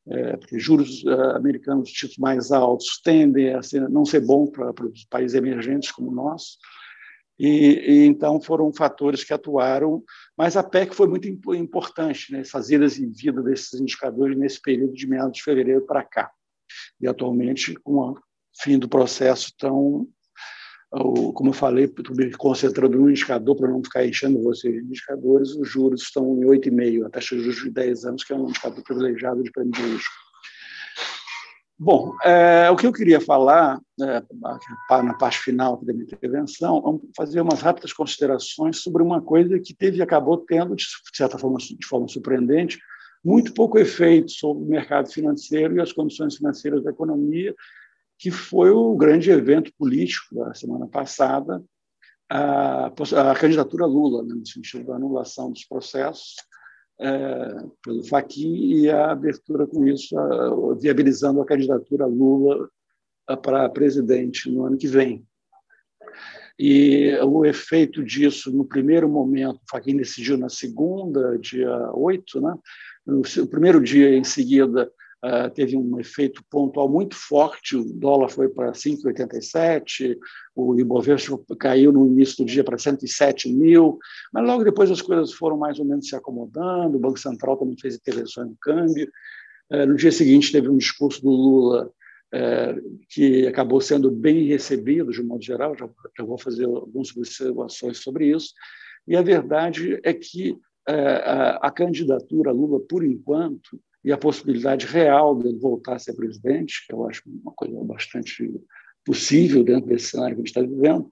é, 0.08 0.36
porque 0.36 0.58
juros 0.58 1.04
uh, 1.04 1.36
americanos, 1.36 1.90
títulos 1.90 2.18
mais 2.18 2.50
altos, 2.50 3.00
tendem 3.02 3.54
a 3.54 3.62
ser, 3.62 3.88
não 3.88 4.04
ser 4.04 4.20
bom 4.20 4.46
para 4.46 4.72
os 4.84 5.04
países 5.04 5.36
emergentes 5.36 5.92
como 5.92 6.10
o 6.10 6.14
nosso. 6.14 6.58
E, 7.38 7.48
e, 7.48 8.06
então 8.06 8.40
foram 8.40 8.72
fatores 8.72 9.24
que 9.24 9.32
atuaram, 9.32 10.02
mas 10.36 10.56
a 10.56 10.62
PEC 10.62 10.94
foi 10.94 11.08
muito 11.08 11.28
importante, 11.54 12.32
né, 12.32 12.40
essas 12.40 12.70
idas 12.70 12.98
e 12.98 13.06
vindas 13.06 13.44
desses 13.44 13.80
indicadores 13.80 14.36
nesse 14.36 14.60
período 14.60 14.92
de 14.92 15.06
meados 15.06 15.38
de 15.38 15.42
fevereiro 15.42 15.84
para 15.86 16.04
cá. 16.04 16.30
E 17.00 17.06
atualmente, 17.06 17.74
com 17.76 18.10
o 18.10 18.18
fim 18.60 18.78
do 18.78 18.88
processo, 18.88 19.52
como 20.92 21.50
eu 21.50 21.54
falei, 21.54 21.90
concentrando 22.36 22.98
no 22.98 23.10
indicador 23.10 23.56
para 23.56 23.68
não 23.68 23.82
ficar 23.82 24.06
enchendo 24.06 24.42
vocês 24.42 24.74
de 24.74 24.80
indicadores, 24.80 25.54
os 25.54 25.68
juros 25.68 26.02
estão 26.02 26.36
em 26.36 26.44
8,5, 26.44 27.06
a 27.06 27.10
taxa 27.10 27.34
de 27.34 27.42
juros 27.42 27.62
de 27.62 27.70
10 27.70 28.04
anos, 28.04 28.24
que 28.24 28.32
é 28.32 28.36
um 28.36 28.50
indicador 28.50 28.84
privilegiado 28.84 29.42
de 29.42 29.50
prêmio 29.50 29.72
de 29.72 29.80
risco. 29.80 30.12
Bom, 31.78 32.14
é, 32.22 32.70
o 32.70 32.76
que 32.76 32.86
eu 32.86 32.92
queria 32.92 33.20
falar, 33.20 33.80
é, 34.00 34.22
na 35.02 35.14
parte 35.14 35.38
final 35.38 35.82
da 35.82 35.92
minha 35.92 36.04
intervenção, 36.04 36.80
vamos 36.80 37.02
fazer 37.16 37.40
umas 37.40 37.60
rápidas 37.60 37.92
considerações 37.92 38.82
sobre 38.82 39.02
uma 39.02 39.20
coisa 39.20 39.58
que 39.58 39.74
teve 39.74 40.02
acabou 40.02 40.36
tendo, 40.38 40.76
de 40.76 40.86
certa 41.12 41.38
forma, 41.38 41.58
de 41.58 41.86
forma 41.86 42.06
surpreendente, 42.06 42.78
muito 43.24 43.54
pouco 43.54 43.78
efeito 43.78 44.30
sobre 44.30 44.62
o 44.62 44.66
mercado 44.66 45.10
financeiro 45.10 45.74
e 45.74 45.80
as 45.80 45.92
condições 45.92 46.36
financeiras 46.36 46.84
da 46.84 46.90
economia, 46.90 47.54
que 48.22 48.30
foi 48.30 48.70
o 48.70 48.94
grande 48.94 49.32
evento 49.32 49.72
político 49.76 50.36
da 50.36 50.54
semana 50.54 50.86
passada, 50.86 51.60
a, 52.30 52.86
a 52.86 53.34
candidatura 53.34 53.84
Lula, 53.84 54.22
né, 54.22 54.32
no 54.32 54.46
sentido 54.46 54.86
da 54.86 54.94
anulação 54.94 55.50
dos 55.50 55.64
processos, 55.64 56.36
é, 57.00 57.56
pelo 57.82 58.04
Fachin 58.04 58.76
e 58.76 58.88
a 58.88 59.10
abertura 59.10 59.66
com 59.66 59.84
isso, 59.88 60.16
a, 60.16 60.74
viabilizando 60.78 61.40
a 61.40 61.44
candidatura 61.44 62.06
Lula 62.06 62.70
para 63.42 63.68
presidente 63.68 64.48
no 64.48 64.66
ano 64.66 64.78
que 64.78 64.86
vem. 64.86 65.26
E 66.56 67.18
o 67.24 67.44
efeito 67.44 68.04
disso, 68.04 68.52
no 68.52 68.64
primeiro 68.64 69.08
momento, 69.08 69.56
o 69.56 69.96
decidiu 69.96 70.38
na 70.38 70.48
segunda, 70.48 71.36
dia 71.40 71.90
8, 71.92 72.40
né? 72.40 72.54
no 73.04 73.48
primeiro 73.48 73.82
dia 73.82 74.16
em 74.16 74.22
seguida, 74.22 74.88
Uh, 75.24 75.48
teve 75.54 75.76
um 75.76 76.00
efeito 76.00 76.42
pontual 76.50 76.88
muito 76.88 77.14
forte, 77.14 77.76
o 77.76 77.84
dólar 77.84 78.28
foi 78.28 78.48
para 78.48 78.72
5,87, 78.72 80.18
o 80.52 80.76
Ibovespa 80.76 81.38
caiu 81.56 81.92
no 81.92 82.08
início 82.08 82.38
do 82.38 82.44
dia 82.44 82.64
para 82.64 82.76
107 82.76 83.48
mil, 83.52 84.00
mas 84.32 84.44
logo 84.44 84.64
depois 84.64 84.90
as 84.90 85.00
coisas 85.00 85.32
foram 85.32 85.56
mais 85.56 85.78
ou 85.78 85.84
menos 85.84 86.08
se 86.08 86.16
acomodando, 86.16 86.96
o 86.96 87.00
Banco 87.00 87.20
Central 87.20 87.56
também 87.56 87.76
fez 87.78 87.94
intervenções 87.94 88.48
no 88.48 88.56
câmbio. 88.60 89.08
Uh, 89.70 89.86
no 89.86 89.94
dia 89.94 90.10
seguinte 90.10 90.50
teve 90.50 90.68
um 90.68 90.76
discurso 90.76 91.22
do 91.22 91.30
Lula 91.30 91.88
uh, 92.34 92.98
que 93.08 93.46
acabou 93.46 93.80
sendo 93.80 94.10
bem 94.10 94.44
recebido, 94.48 95.12
de 95.12 95.22
um 95.22 95.26
modo 95.26 95.44
geral, 95.44 95.76
já, 95.78 95.88
já 96.18 96.24
vou 96.24 96.36
fazer 96.36 96.64
algumas 96.64 97.16
observações 97.16 97.98
sobre 97.98 98.26
isso, 98.26 98.52
e 99.06 99.14
a 99.14 99.22
verdade 99.22 100.00
é 100.02 100.12
que 100.12 100.58
a, 100.84 101.68
a 101.68 101.70
candidatura 101.70 102.50
Lula, 102.50 102.80
por 102.80 103.04
enquanto, 103.04 103.80
e 104.04 104.12
a 104.12 104.18
possibilidade 104.18 104.86
real 104.86 105.34
dele 105.36 105.58
voltar 105.58 105.94
a 105.94 105.98
ser 105.98 106.14
presidente, 106.14 106.84
que 106.86 106.92
eu 106.92 107.08
acho 107.08 107.22
uma 107.26 107.52
coisa 107.54 107.82
bastante 107.84 108.50
possível 109.04 109.62
dentro 109.62 109.88
desse 109.88 110.08
cenário 110.08 110.36
que 110.36 110.42
a 110.42 110.44
gente 110.44 110.48
está 110.48 110.60
vivendo, 110.60 111.08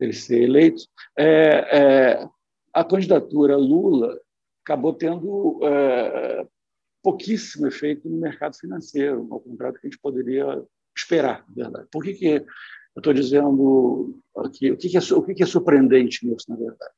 ele 0.00 0.12
ser 0.12 0.42
eleito, 0.42 0.82
é, 1.16 1.26
é, 1.26 2.28
a 2.72 2.84
candidatura 2.84 3.56
Lula 3.56 4.18
acabou 4.64 4.92
tendo 4.94 5.60
é, 5.62 6.46
pouquíssimo 7.02 7.66
efeito 7.66 8.08
no 8.08 8.18
mercado 8.18 8.56
financeiro, 8.56 9.26
ao 9.30 9.40
contrário 9.40 9.74
do 9.74 9.80
que 9.80 9.86
a 9.86 9.90
gente 9.90 10.00
poderia 10.00 10.62
esperar, 10.96 11.44
verdade. 11.54 11.86
Por 11.90 12.02
que, 12.02 12.14
que 12.14 12.26
eu 12.26 12.44
estou 12.98 13.12
dizendo 13.12 14.18
aqui, 14.36 14.70
o 14.70 14.76
que, 14.76 14.88
que, 14.88 14.96
é, 14.96 15.00
o 15.00 15.22
que, 15.22 15.34
que 15.34 15.42
é 15.42 15.46
surpreendente 15.46 16.26
nisso, 16.26 16.46
na 16.48 16.56
verdade? 16.56 16.94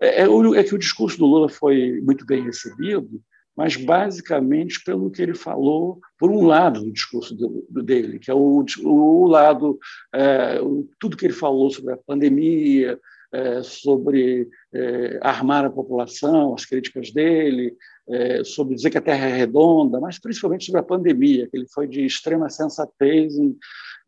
É, 0.00 0.22
é, 0.22 0.24
é 0.24 0.64
que 0.64 0.74
o 0.74 0.78
discurso 0.78 1.18
do 1.18 1.26
Lula 1.26 1.48
foi 1.48 2.00
muito 2.00 2.26
bem 2.26 2.42
recebido, 2.42 3.22
mas 3.56 3.76
basicamente 3.76 4.82
pelo 4.84 5.10
que 5.10 5.22
ele 5.22 5.34
falou, 5.34 6.00
por 6.18 6.30
um 6.30 6.44
lado 6.46 6.80
do 6.80 6.92
discurso 6.92 7.36
dele, 7.70 8.18
que 8.18 8.30
é 8.30 8.34
o, 8.34 8.64
o 8.82 9.26
lado, 9.26 9.78
é, 10.12 10.58
tudo 10.98 11.16
que 11.16 11.26
ele 11.26 11.34
falou 11.34 11.70
sobre 11.70 11.94
a 11.94 11.96
pandemia, 11.96 12.98
é, 13.32 13.62
sobre 13.62 14.48
é, 14.72 15.18
armar 15.20 15.64
a 15.64 15.70
população, 15.70 16.54
as 16.54 16.64
críticas 16.64 17.10
dele, 17.10 17.76
é, 18.08 18.44
sobre 18.44 18.74
dizer 18.74 18.90
que 18.90 18.98
a 18.98 19.02
Terra 19.02 19.26
é 19.26 19.36
redonda, 19.36 20.00
mas 20.00 20.18
principalmente 20.18 20.66
sobre 20.66 20.80
a 20.80 20.84
pandemia, 20.84 21.48
que 21.48 21.56
ele 21.56 21.66
foi 21.68 21.88
de 21.88 22.04
extrema 22.04 22.48
sensatez 22.48 23.36
em, 23.36 23.56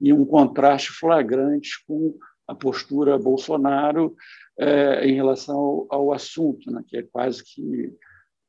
em 0.00 0.12
um 0.12 0.24
contraste 0.24 0.90
flagrante 0.92 1.70
com 1.87 2.16
a 2.46 2.54
postura 2.54 3.18
Bolsonaro 3.18 4.14
é, 4.59 5.09
em 5.09 5.14
relação 5.14 5.56
ao, 5.56 5.87
ao 5.90 6.12
assunto, 6.12 6.70
né, 6.70 6.82
que 6.87 6.96
é 6.96 7.02
quase 7.02 7.42
que 7.42 7.92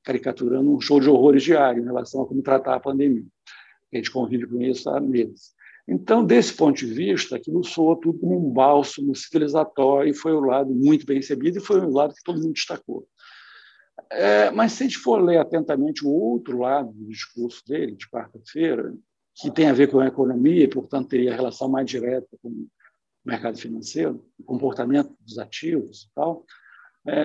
caricaturando 0.08 0.74
um 0.74 0.80
show 0.80 1.02
de 1.02 1.10
horrores 1.10 1.43
diário 1.43 1.84
em 1.84 1.86
relação 1.86 2.22
a 2.22 2.26
como 2.26 2.41
tratar 2.41 2.76
a 2.76 2.80
pandemia. 2.80 3.26
A 3.93 3.98
gente 3.98 4.10
convive 4.10 4.48
com 4.48 4.62
isso 4.62 4.89
há 4.89 5.02
meses. 5.02 5.52
Então, 5.86 6.26
desse 6.26 6.54
ponto 6.54 6.78
de 6.78 6.86
vista, 6.86 7.36
aquilo 7.36 7.62
soou 7.63 7.93
tudo 7.98 8.17
como 8.17 8.38
um 8.38 8.50
bálsamo 8.50 9.13
civilizatório 9.13 10.10
e 10.10 10.13
foi 10.13 10.32
o 10.32 10.39
lado 10.39 10.74
muito 10.74 11.06
bem 11.06 11.17
recebido 11.17 11.58
e 11.58 11.62
foi 11.62 11.82
o 11.82 11.89
lado 11.89 12.13
que 12.13 12.24
todo 12.24 12.41
mundo 12.41 12.54
destacou. 12.54 13.06
É, 14.10 14.50
mas 14.52 14.74
se 14.74 14.84
a 14.84 14.88
gente 14.88 14.98
for 14.98 15.22
ler 15.22 15.39
atentamente 15.39 16.06
o 16.06 16.10
outro 16.10 16.60
lado 16.60 16.91
do 16.93 17.10
discurso 17.10 17.62
dele, 17.67 17.96
de 17.96 18.10
quarta-feira, 18.10 18.93
que 19.36 19.52
tem 19.52 19.67
a 19.67 19.74
ver 19.74 19.91
com 19.91 20.00
a 20.00 20.08
economia 20.08 20.63
e, 20.63 20.67
portanto, 20.70 21.10
teria 21.10 21.36
relação 21.36 21.67
mais 21.67 21.86
direta 21.89 22.28
com 22.41 22.48
o 22.48 22.67
mercado 23.26 23.58
financeiro, 23.58 24.26
o 24.39 24.43
comportamento 24.43 25.13
dos 25.20 25.38
ativos 25.38 26.04
e 26.04 26.13
tal, 26.15 26.46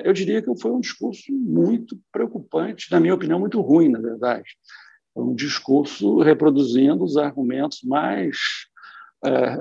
eu 0.05 0.13
diria 0.13 0.41
que 0.41 0.61
foi 0.61 0.71
um 0.71 0.81
discurso 0.81 1.33
muito 1.33 1.99
preocupante, 2.13 2.91
na 2.91 3.01
minha 3.01 3.15
opinião, 3.15 3.39
muito 3.39 3.61
ruim, 3.61 3.89
na 3.89 4.01
verdade. 4.01 4.57
Um 5.15 5.35
discurso 5.35 6.21
reproduzindo 6.21 7.03
os 7.05 7.17
argumentos 7.17 7.83
mais, 7.83 8.37
é, 9.25 9.57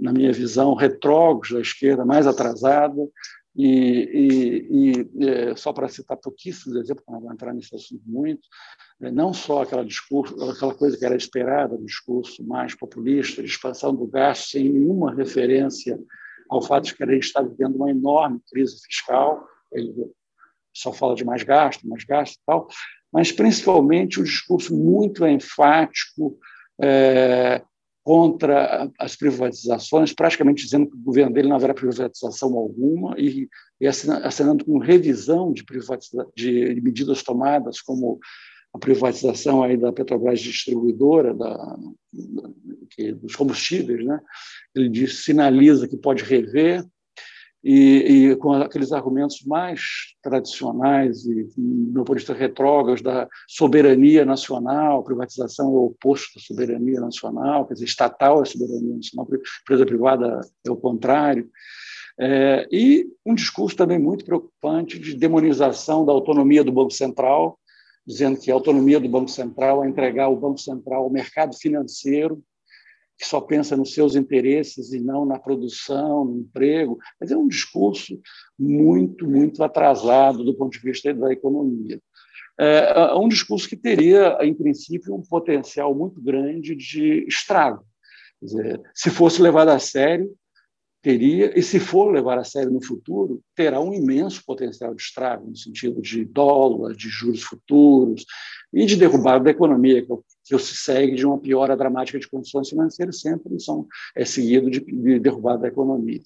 na 0.00 0.12
minha 0.12 0.32
visão, 0.32 0.74
retrógrados 0.74 1.52
da 1.52 1.60
esquerda, 1.60 2.04
mais 2.04 2.26
atrasada, 2.26 3.00
e, 3.54 4.66
e, 4.70 5.08
e 5.20 5.26
é, 5.28 5.56
só 5.56 5.72
para 5.72 5.88
citar 5.88 6.16
pouquíssimos 6.16 6.76
exemplos, 6.78 7.04
não 7.08 7.32
entrar 7.32 7.52
nesse 7.52 7.74
assunto 7.74 8.02
muito, 8.06 8.48
é, 9.02 9.10
não 9.10 9.34
só 9.34 9.62
aquela 9.62 9.84
discurso, 9.84 10.34
aquela 10.50 10.74
coisa 10.74 10.96
que 10.96 11.04
era 11.04 11.14
esperada, 11.14 11.74
um 11.74 11.84
discurso 11.84 12.42
mais 12.42 12.74
populista, 12.74 13.42
de 13.42 13.48
expansão 13.48 13.94
do 13.94 14.06
gasto, 14.06 14.50
sem 14.50 14.70
nenhuma 14.70 15.14
referência 15.14 15.98
ao 16.54 16.62
fato 16.62 16.84
de 16.84 16.94
que 16.94 17.04
gente 17.06 17.24
está 17.24 17.42
vivendo 17.42 17.76
uma 17.76 17.90
enorme 17.90 18.40
crise 18.50 18.80
fiscal, 18.86 19.46
ele 19.72 19.92
só 20.74 20.92
fala 20.92 21.14
de 21.14 21.24
mais 21.24 21.42
gasto, 21.42 21.86
mais 21.86 22.04
gasto 22.04 22.34
e 22.34 22.40
tal, 22.46 22.68
mas 23.12 23.30
principalmente 23.30 24.20
um 24.20 24.24
discurso 24.24 24.74
muito 24.74 25.26
enfático 25.26 26.38
é, 26.80 27.62
contra 28.02 28.90
as 28.98 29.14
privatizações, 29.14 30.12
praticamente 30.12 30.64
dizendo 30.64 30.90
que 30.90 30.96
o 30.96 31.02
governo 31.02 31.32
dele 31.32 31.48
não 31.48 31.56
haverá 31.56 31.72
privatização 31.72 32.56
alguma 32.56 33.14
e, 33.18 33.48
e 33.80 33.86
assinando 33.86 34.64
com 34.64 34.78
revisão 34.78 35.52
de, 35.52 35.62
de 36.34 36.80
medidas 36.80 37.22
tomadas, 37.22 37.80
como 37.80 38.18
a 38.74 38.78
privatização 38.78 39.62
aí 39.62 39.76
da 39.76 39.92
Petrobras 39.92 40.40
distribuidora 40.40 41.34
da, 41.34 41.78
que, 42.90 43.12
dos 43.12 43.36
combustíveis, 43.36 44.04
né? 44.04 44.20
Ele 44.74 44.88
diz, 44.88 45.24
sinaliza 45.24 45.86
que 45.86 45.96
pode 45.96 46.24
rever 46.24 46.84
e, 47.64 48.30
e, 48.30 48.36
com 48.36 48.52
aqueles 48.54 48.90
argumentos 48.90 49.42
mais 49.46 49.80
tradicionais 50.20 51.24
e, 51.26 51.48
no 51.56 52.04
ponto 52.04 52.16
de 52.16 52.24
vista 52.24 52.34
retrógrados 52.34 53.02
da 53.02 53.28
soberania 53.46 54.24
nacional, 54.24 55.04
privatização 55.04 55.66
é 55.66 55.70
o 55.70 55.86
oposto 55.86 56.34
da 56.34 56.44
soberania 56.44 57.00
nacional, 57.00 57.66
quer 57.66 57.74
dizer, 57.74 57.84
estatal 57.84 58.42
é 58.42 58.46
soberania 58.46 58.96
nacional, 58.96 59.28
empresa 59.62 59.86
privada 59.86 60.40
é 60.66 60.70
o 60.70 60.76
contrário. 60.76 61.48
É, 62.18 62.66
e 62.70 63.06
um 63.24 63.34
discurso 63.34 63.76
também 63.76 63.98
muito 63.98 64.24
preocupante 64.24 64.98
de 64.98 65.14
demonização 65.14 66.04
da 66.04 66.12
autonomia 66.12 66.64
do 66.64 66.72
Banco 66.72 66.90
Central, 66.90 67.58
dizendo 68.06 68.38
que 68.38 68.50
a 68.50 68.54
autonomia 68.54 68.98
do 68.98 69.08
Banco 69.08 69.30
Central 69.30 69.84
é 69.84 69.88
entregar 69.88 70.28
o 70.28 70.36
Banco 70.36 70.58
Central 70.58 71.04
ao 71.04 71.10
mercado 71.10 71.56
financeiro, 71.56 72.42
que 73.18 73.26
só 73.26 73.40
pensa 73.40 73.76
nos 73.76 73.94
seus 73.94 74.16
interesses 74.16 74.92
e 74.92 75.00
não 75.00 75.24
na 75.24 75.38
produção, 75.38 76.24
no 76.24 76.40
emprego. 76.40 76.98
Mas 77.20 77.30
é 77.30 77.36
um 77.36 77.46
discurso 77.46 78.20
muito, 78.58 79.28
muito 79.28 79.62
atrasado 79.62 80.42
do 80.44 80.54
ponto 80.54 80.72
de 80.72 80.80
vista 80.80 81.14
da 81.14 81.32
economia. 81.32 82.00
É, 82.58 82.92
é 82.96 83.14
um 83.14 83.28
discurso 83.28 83.68
que 83.68 83.76
teria, 83.76 84.38
em 84.40 84.52
princípio, 84.52 85.14
um 85.14 85.22
potencial 85.22 85.94
muito 85.94 86.20
grande 86.20 86.74
de 86.74 87.24
estrago. 87.28 87.84
Dizer, 88.40 88.82
se 88.92 89.08
fosse 89.08 89.40
levado 89.40 89.68
a 89.68 89.78
sério, 89.78 90.28
teria, 91.02 91.58
e 91.58 91.62
se 91.62 91.80
for 91.80 92.12
levar 92.12 92.38
a 92.38 92.44
sério 92.44 92.70
no 92.70 92.82
futuro, 92.82 93.42
terá 93.56 93.80
um 93.80 93.92
imenso 93.92 94.42
potencial 94.46 94.94
de 94.94 95.02
estrago, 95.02 95.48
no 95.48 95.56
sentido 95.56 96.00
de 96.00 96.24
dólar, 96.24 96.94
de 96.94 97.08
juros 97.08 97.42
futuros 97.42 98.24
e 98.72 98.86
de 98.86 98.96
derrubada 98.96 99.42
da 99.42 99.50
economia, 99.50 100.00
que, 100.00 100.08
que 100.44 100.58
se 100.60 100.76
segue 100.76 101.16
de 101.16 101.26
uma 101.26 101.38
piora 101.38 101.76
dramática 101.76 102.20
de 102.20 102.28
condições 102.28 102.68
financeiras, 102.68 103.20
sempre 103.20 103.58
são, 103.58 103.86
é 104.14 104.24
seguido 104.24 104.70
de, 104.70 104.80
de 104.80 105.18
derrubada 105.18 105.62
da 105.62 105.68
economia. 105.68 106.22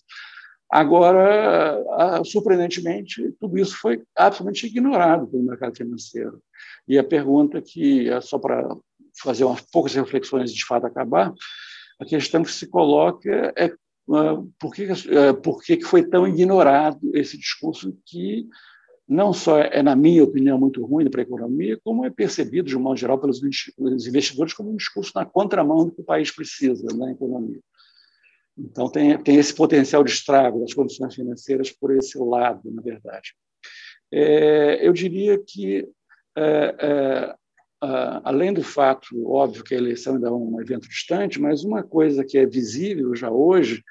Agora, 0.71 1.83
surpreendentemente, 2.25 3.33
tudo 3.41 3.57
isso 3.57 3.79
foi 3.79 4.03
absolutamente 4.15 4.67
ignorado 4.67 5.27
pelo 5.27 5.45
mercado 5.45 5.77
financeiro. 5.77 6.43
E 6.87 6.99
a 6.99 7.05
pergunta 7.05 7.63
que, 7.63 8.11
é 8.11 8.21
só 8.21 8.39
para 8.39 8.77
fazer 9.23 9.45
umas 9.45 9.61
poucas 9.61 9.95
reflexões 9.95 10.51
e 10.51 10.55
de 10.55 10.67
fato 10.67 10.85
acabar, 10.85 11.33
a 11.99 12.05
questão 12.05 12.43
que 12.43 12.51
se 12.51 12.67
coloca 12.67 13.55
é 13.57 13.73
por 14.59 14.75
que, 14.75 14.87
ah, 14.91 15.35
por 15.35 15.63
que 15.63 15.81
foi 15.83 16.03
tão 16.07 16.27
ignorado 16.27 16.99
esse 17.15 17.37
discurso 17.37 17.97
que 18.05 18.47
não 19.09 19.33
só 19.33 19.59
é, 19.59 19.83
na 19.83 19.95
minha 19.95 20.25
opinião, 20.25 20.59
muito 20.59 20.85
ruim 20.85 21.09
para 21.09 21.21
a 21.21 21.23
economia, 21.23 21.79
como 21.85 22.05
é 22.05 22.11
percebido, 22.11 22.69
de 22.69 22.77
um 22.77 22.81
modo 22.81 22.99
geral, 22.99 23.19
pelos 23.19 23.41
investidores 24.07 24.53
como 24.53 24.71
um 24.71 24.77
discurso 24.77 25.13
na 25.15 25.25
contramão 25.25 25.85
do 25.85 25.93
que 25.93 26.01
o 26.01 26.05
país 26.05 26.31
precisa 26.31 26.89
na 26.97 27.13
economia. 27.13 27.61
Então, 28.59 28.89
tem, 28.89 29.17
tem 29.23 29.37
esse 29.37 29.55
potencial 29.55 30.03
de 30.03 30.11
estrago 30.11 30.61
das 30.61 30.75
condições 30.75 31.15
financeiras 31.15 31.71
por 31.71 31.95
esse 31.95 32.19
lado, 32.19 32.63
na 32.73 32.83
verdade. 32.83 33.35
É, 34.11 34.87
eu 34.87 34.93
diria 34.93 35.39
que, 35.39 35.87
é, 36.37 36.77
é, 36.79 37.35
além 37.81 38.53
do 38.53 38.63
fato, 38.63 39.09
óbvio 39.31 39.63
que 39.63 39.75
a 39.75 39.79
eleição 39.79 40.15
ainda 40.15 40.29
é 40.29 40.33
um 40.33 40.61
evento 40.61 40.89
distante, 40.89 41.41
mas 41.41 41.65
uma 41.65 41.83
coisa 41.83 42.25
que 42.25 42.39
é 42.39 42.47
visível 42.47 43.15
já 43.15 43.31
hoje 43.31 43.83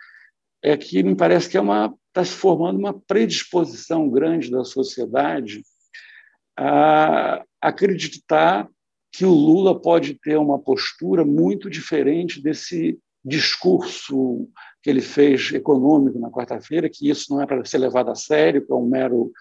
é 0.63 0.76
que 0.76 1.04
me 1.04 1.15
parece 1.15 1.50
que 1.50 1.58
é 1.58 1.62
uma 1.62 1.93
está 2.15 2.24
se 2.24 2.32
formando 2.32 2.80
uma 2.80 2.98
predisposição 2.98 4.10
grande 4.10 4.50
da 4.50 4.63
sociedade 4.63 5.63
a 6.58 7.43
acreditar 7.62 8.69
que 9.12 9.26
o 9.26 9.34
Lula 9.34 9.80
pode 9.80 10.13
ter 10.15 10.38
uma 10.38 10.58
postura 10.58 11.26
muito 11.26 11.69
diferente 11.69 12.41
desse 12.41 12.98
discurso 13.24 14.48
que 14.82 14.89
ele 14.89 15.02
fez 15.02 15.52
econômico 15.52 16.17
na 16.17 16.30
quarta-feira, 16.30 16.89
que 16.89 17.10
isso 17.10 17.34
não 17.34 17.41
é 17.41 17.45
para 17.45 17.65
ser 17.65 17.80
levado 17.80 18.12
a 18.12 18.15
sério, 18.15 18.65
que 18.65 18.71
é 18.71 18.76
um 18.76 18.88
mero 18.88 19.32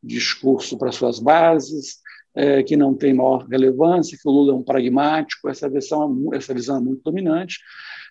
discurso 0.00 0.78
para 0.78 0.92
suas 0.92 1.18
bases, 1.18 1.98
é, 2.34 2.62
que 2.62 2.76
não 2.76 2.94
tem 2.94 3.12
maior 3.12 3.46
relevância, 3.46 4.16
que 4.20 4.28
o 4.28 4.32
Lula 4.32 4.52
é 4.52 4.56
um 4.56 4.62
pragmático, 4.62 5.48
essa 5.48 5.68
visão, 5.68 6.30
essa 6.32 6.54
visão 6.54 6.76
é 6.76 6.80
muito 6.80 7.02
dominante, 7.02 7.58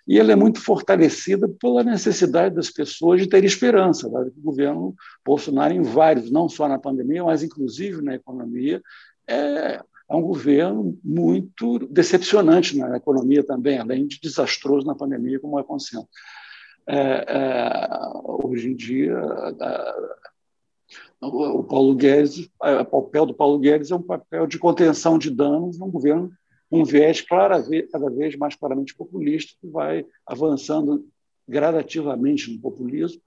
e 0.07 0.17
ela 0.17 0.31
é 0.31 0.35
muito 0.35 0.59
fortalecida 0.59 1.47
pela 1.61 1.83
necessidade 1.83 2.55
das 2.55 2.69
pessoas 2.69 3.21
de 3.21 3.29
ter 3.29 3.43
esperança. 3.43 4.09
Né? 4.09 4.31
O 4.37 4.41
governo 4.41 4.95
Bolsonaro, 5.25 5.73
em 5.73 5.81
vários, 5.81 6.31
não 6.31 6.49
só 6.49 6.67
na 6.67 6.79
pandemia, 6.79 7.23
mas 7.23 7.43
inclusive 7.43 8.01
na 8.01 8.15
economia, 8.15 8.81
é, 9.27 9.81
é 10.09 10.15
um 10.15 10.21
governo 10.21 10.97
muito 11.03 11.77
decepcionante 11.87 12.75
na 12.75 12.97
economia 12.97 13.43
também, 13.43 13.77
além 13.77 14.07
de 14.07 14.19
desastroso 14.19 14.87
na 14.87 14.95
pandemia, 14.95 15.39
como 15.39 15.59
é 15.59 15.63
consciente. 15.63 16.07
É, 16.87 17.25
é, 17.27 17.89
hoje 18.43 18.71
em 18.71 18.75
dia, 18.75 19.13
é, 19.61 19.93
o 21.21 21.63
Paulo 21.63 21.95
Guedes, 21.95 22.49
o 22.61 22.85
papel 22.85 23.25
do 23.25 23.33
Paulo 23.33 23.59
Guedes 23.59 23.91
é 23.91 23.95
um 23.95 24.01
papel 24.01 24.47
de 24.47 24.57
contenção 24.57 25.17
de 25.17 25.29
danos 25.29 25.77
num 25.77 25.89
governo 25.89 26.31
um 26.71 26.83
viés 26.83 27.21
cada 27.21 27.59
vez 28.09 28.35
mais 28.35 28.55
claramente 28.55 28.95
populista, 28.95 29.53
que 29.59 29.67
vai 29.67 30.05
avançando 30.25 31.03
gradativamente 31.47 32.53
no 32.53 32.59
populismo, 32.59 33.21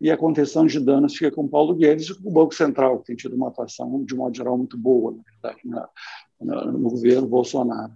e 0.00 0.10
a 0.10 0.16
contenção 0.16 0.66
de 0.66 0.80
danos 0.80 1.14
fica 1.14 1.30
com 1.30 1.46
Paulo 1.46 1.74
Guedes 1.74 2.08
e 2.08 2.20
com 2.20 2.28
o 2.28 2.32
Banco 2.32 2.54
Central, 2.54 2.98
que 2.98 3.06
tem 3.06 3.16
tido 3.16 3.36
uma 3.36 3.48
atuação, 3.48 4.02
de 4.04 4.14
modo 4.14 4.34
geral, 4.36 4.56
muito 4.56 4.76
boa, 4.76 5.12
na 5.12 5.22
verdade, 5.22 5.92
no 6.40 6.90
governo 6.90 7.28
Bolsonaro. 7.28 7.92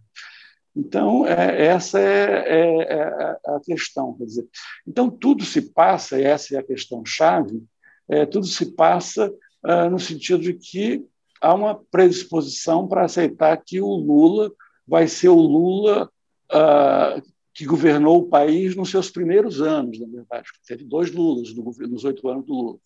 Então, 0.76 1.26
é, 1.26 1.66
essa 1.66 1.98
é, 1.98 2.44
é, 2.46 2.83
é, 2.83 3.38
a 3.46 3.61
questão. 3.64 4.12
Quer 4.14 4.24
dizer, 4.24 4.48
então, 4.87 5.09
tudo 5.09 5.44
se 5.44 5.62
passa, 5.62 6.20
essa 6.20 6.54
é 6.54 6.59
a 6.59 6.64
questão-chave, 6.64 7.64
é, 8.08 8.26
tudo 8.26 8.46
se 8.46 8.72
passa 8.72 9.32
ah, 9.64 9.88
no 9.88 9.98
sentido 9.98 10.42
de 10.42 10.54
que 10.54 11.04
há 11.40 11.54
uma 11.54 11.74
predisposição 11.74 12.86
para 12.86 13.04
aceitar 13.04 13.56
que 13.56 13.80
o 13.80 13.94
Lula 13.94 14.52
vai 14.86 15.08
ser 15.08 15.28
o 15.28 15.40
Lula 15.40 16.10
uh, 16.52 17.22
que 17.54 17.64
governou 17.64 18.18
o 18.18 18.28
país 18.28 18.76
nos 18.76 18.90
seus 18.90 19.10
primeiros 19.10 19.62
anos, 19.62 19.98
na 19.98 20.06
verdade. 20.06 20.48
Teve 20.66 20.84
dois 20.84 21.10
Lulas 21.12 21.54
no, 21.54 21.64
nos 21.88 22.04
oito 22.04 22.28
anos 22.28 22.44
do 22.44 22.52
Lula, 22.52 22.78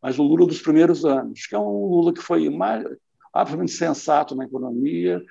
mas 0.00 0.18
o 0.18 0.22
Lula 0.22 0.46
dos 0.46 0.62
primeiros 0.62 1.04
anos, 1.04 1.46
que 1.46 1.54
é 1.54 1.58
um 1.58 1.86
Lula 1.86 2.14
que 2.14 2.20
foi 2.20 2.48
mais, 2.48 2.84
absolutamente 3.32 3.72
sensato 3.72 4.34
na 4.34 4.44
economia, 4.44 5.22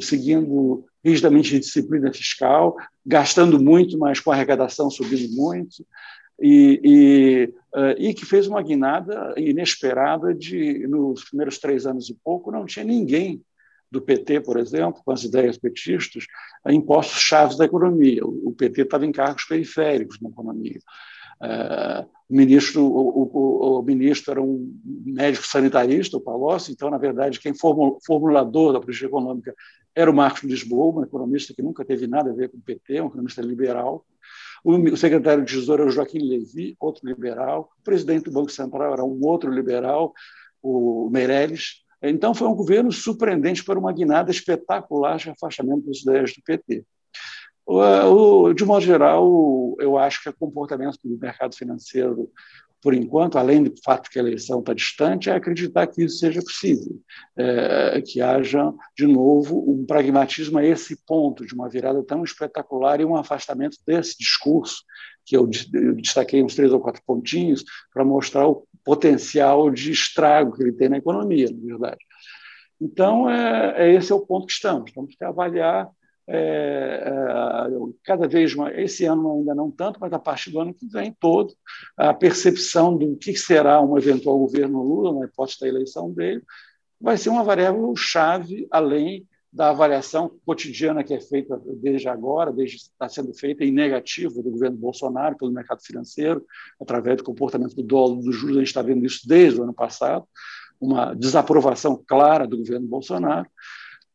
seguindo 0.00 0.84
rigidamente 1.04 1.58
disciplina 1.58 2.12
fiscal, 2.12 2.76
gastando 3.04 3.60
muito, 3.60 3.98
mas 3.98 4.20
com 4.20 4.30
a 4.30 4.34
arrecadação 4.34 4.90
subindo 4.90 5.34
muito, 5.34 5.86
e, 6.40 6.80
e, 6.84 7.78
uh, 7.78 7.94
e, 7.98 8.14
que 8.14 8.26
fez 8.26 8.46
uma 8.46 8.62
guinada 8.62 9.34
inesperada 9.36 10.34
de, 10.34 10.86
nos 10.86 11.24
primeiros 11.24 11.58
três 11.58 11.86
anos 11.86 12.10
e 12.10 12.14
pouco, 12.14 12.50
não 12.50 12.66
tinha 12.66 12.84
ninguém 12.84 13.42
do 13.90 14.02
PT, 14.02 14.40
por 14.40 14.58
exemplo, 14.58 15.00
com 15.04 15.12
as 15.12 15.24
ideias 15.24 15.56
petistas, 15.56 16.26
a 16.64 16.72
impostos 16.72 17.20
chaves 17.20 17.56
da 17.56 17.64
economia. 17.64 18.24
O 18.24 18.52
PT 18.52 18.82
estava 18.82 19.06
em 19.06 19.12
cargos 19.12 19.44
periféricos 19.44 20.20
na 20.20 20.28
economia. 20.28 20.78
Uh, 21.40 22.08
o, 22.28 22.34
ministro, 22.34 22.82
o, 22.82 23.22
o, 23.22 23.78
o, 23.78 23.82
ministro 23.82 24.32
era 24.32 24.42
um 24.42 24.74
médico 24.84 25.46
sanitarista, 25.46 26.16
o 26.16 26.20
Palocci, 26.20 26.72
então, 26.72 26.90
na 26.90 26.98
verdade, 26.98 27.38
quem 27.38 27.52
formulador 27.54 28.72
da 28.72 28.80
política 28.80 29.06
econômica 29.06 29.54
era 29.94 30.10
o 30.10 30.14
Marcos 30.14 30.42
Lisboa, 30.42 31.00
um 31.00 31.04
economista 31.04 31.54
que 31.54 31.62
nunca 31.62 31.84
teve 31.84 32.06
nada 32.06 32.30
a 32.30 32.34
ver 32.34 32.50
com 32.50 32.56
o 32.56 32.62
PT, 32.62 33.00
um 33.00 33.06
economista 33.06 33.42
liberal. 33.42 34.04
O 34.68 34.96
secretário 34.96 35.44
de 35.44 35.54
Tesouro 35.54 35.82
era 35.82 35.88
o 35.88 35.92
Joaquim 35.92 36.18
Levy, 36.18 36.76
outro 36.80 37.06
liberal. 37.06 37.70
O 37.78 37.84
presidente 37.84 38.24
do 38.24 38.32
Banco 38.32 38.50
Central 38.50 38.94
era 38.94 39.04
um 39.04 39.24
outro 39.24 39.48
liberal, 39.48 40.12
o 40.60 41.08
Meirelles. 41.08 41.84
Então, 42.02 42.34
foi 42.34 42.48
um 42.48 42.54
governo 42.54 42.90
surpreendente 42.90 43.64
para 43.64 43.78
uma 43.78 43.92
guinada 43.92 44.28
espetacular 44.32 45.18
de 45.18 45.30
afastamento 45.30 45.86
das 45.86 45.98
ideias 45.98 46.32
do 46.32 46.42
PT. 46.42 46.84
De 48.56 48.64
modo 48.64 48.84
geral, 48.84 49.76
eu 49.78 49.96
acho 49.96 50.20
que 50.24 50.30
o 50.30 50.36
comportamento 50.36 50.98
do 51.04 51.16
mercado 51.16 51.54
financeiro, 51.54 52.28
por 52.86 52.94
enquanto, 52.94 53.36
além 53.36 53.64
do 53.64 53.74
fato 53.84 54.08
que 54.08 54.16
a 54.16 54.22
eleição 54.22 54.60
está 54.60 54.72
distante, 54.72 55.28
é 55.28 55.34
acreditar 55.34 55.88
que 55.88 56.04
isso 56.04 56.18
seja 56.18 56.40
possível, 56.40 57.00
é, 57.36 58.00
que 58.00 58.20
haja, 58.20 58.72
de 58.96 59.08
novo, 59.08 59.68
um 59.68 59.84
pragmatismo 59.84 60.56
a 60.56 60.64
esse 60.64 61.04
ponto, 61.04 61.44
de 61.44 61.52
uma 61.52 61.68
virada 61.68 62.00
tão 62.04 62.22
espetacular 62.22 63.00
e 63.00 63.04
um 63.04 63.16
afastamento 63.16 63.76
desse 63.84 64.16
discurso, 64.16 64.84
que 65.24 65.36
eu 65.36 65.48
destaquei 65.96 66.44
uns 66.44 66.54
três 66.54 66.72
ou 66.72 66.78
quatro 66.78 67.02
pontinhos, 67.04 67.64
para 67.92 68.04
mostrar 68.04 68.46
o 68.46 68.64
potencial 68.84 69.68
de 69.68 69.90
estrago 69.90 70.52
que 70.52 70.62
ele 70.62 70.72
tem 70.72 70.88
na 70.88 70.98
economia, 70.98 71.50
na 71.50 71.66
verdade. 71.66 71.98
Então, 72.80 73.28
é, 73.28 73.88
é 73.88 73.94
esse 73.96 74.12
é 74.12 74.14
o 74.14 74.24
ponto 74.24 74.46
que 74.46 74.52
estamos. 74.52 74.92
Temos 74.92 75.12
que 75.16 75.24
avaliar 75.24 75.90
é, 76.28 77.04
é, 77.06 77.92
cada 78.02 78.26
vez 78.26 78.54
mais, 78.54 78.76
esse 78.78 79.04
ano 79.04 79.38
ainda 79.38 79.54
não 79.54 79.70
tanto, 79.70 80.00
mas 80.00 80.12
a 80.12 80.18
partir 80.18 80.50
do 80.50 80.60
ano 80.60 80.74
que 80.74 80.86
vem 80.86 81.14
todo, 81.18 81.54
a 81.96 82.12
percepção 82.12 82.96
do 82.96 83.16
que 83.16 83.36
será 83.36 83.80
um 83.80 83.96
eventual 83.96 84.38
governo 84.38 84.82
Lula, 84.82 85.20
na 85.20 85.26
hipótese 85.26 85.60
da 85.60 85.68
eleição 85.68 86.12
dele, 86.12 86.42
vai 87.00 87.16
ser 87.16 87.28
uma 87.28 87.44
variável 87.44 87.94
chave, 87.94 88.66
além 88.70 89.26
da 89.52 89.70
avaliação 89.70 90.30
cotidiana 90.44 91.02
que 91.02 91.14
é 91.14 91.20
feita 91.20 91.58
desde 91.80 92.08
agora, 92.08 92.52
desde 92.52 92.76
está 92.76 93.08
sendo 93.08 93.32
feita 93.32 93.64
em 93.64 93.70
negativo 93.70 94.42
do 94.42 94.50
governo 94.50 94.76
Bolsonaro 94.76 95.36
pelo 95.36 95.50
mercado 95.50 95.80
financeiro, 95.82 96.44
através 96.80 97.16
do 97.16 97.24
comportamento 97.24 97.74
do 97.74 97.82
dólar, 97.82 98.16
dos 98.16 98.36
juros, 98.36 98.56
a 98.56 98.60
gente 98.60 98.68
está 98.68 98.82
vendo 98.82 99.06
isso 99.06 99.26
desde 99.26 99.58
o 99.58 99.62
ano 99.62 99.72
passado, 99.72 100.26
uma 100.78 101.14
desaprovação 101.14 102.02
clara 102.06 102.46
do 102.46 102.58
governo 102.58 102.86
Bolsonaro. 102.86 103.48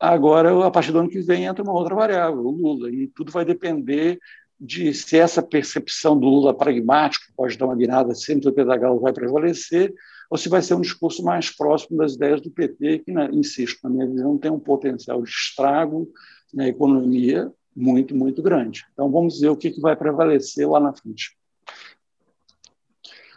Agora, 0.02 0.66
a 0.66 0.72
partir 0.72 0.92
do 0.92 0.98
ano 0.98 1.10
que 1.10 1.22
vem, 1.22 1.46
entra 1.46 1.64
uma 1.64 1.74
outra 1.74 1.94
variável, 1.94 2.44
o 2.44 2.50
Lula, 2.50 2.90
e 2.90 3.06
tudo 3.10 3.32
vai 3.32 3.46
depender 3.46 4.18
de 4.60 4.92
se 4.96 5.16
essa 5.16 5.44
percepção 5.44 6.20
do 6.20 6.26
Lula 6.26 6.58
pragmático, 6.58 7.32
pode 7.38 7.56
dar 7.56 7.68
uma 7.68 7.76
guinada 7.76 8.16
sempre 8.16 8.42
do 8.42 8.52
Pedagalo, 8.52 9.00
vai 9.00 9.14
prevalecer, 9.14 9.94
ou 10.28 10.40
se 10.40 10.50
vai 10.50 10.64
ser 10.64 10.74
um 10.74 10.82
discurso 10.82 11.24
mais 11.24 11.56
próximo 11.56 12.00
das 12.00 12.16
ideias 12.16 12.42
do 12.42 12.50
PT, 12.50 13.04
que, 13.06 13.12
insisto, 13.32 13.80
na 13.84 13.92
minha 13.92 14.08
visão, 14.08 14.40
tem 14.40 14.50
um 14.50 14.60
potencial 14.60 15.22
de 15.22 15.30
estrago 15.30 16.12
na 16.52 16.68
economia 16.68 17.54
muito, 17.76 18.16
muito 18.16 18.42
grande. 18.42 18.84
Então, 18.94 19.12
vamos 19.12 19.40
ver 19.40 19.50
o 19.50 19.56
que 19.56 19.80
vai 19.80 19.96
prevalecer 19.96 20.68
lá 20.68 20.80
na 20.80 20.94
frente. 20.94 21.38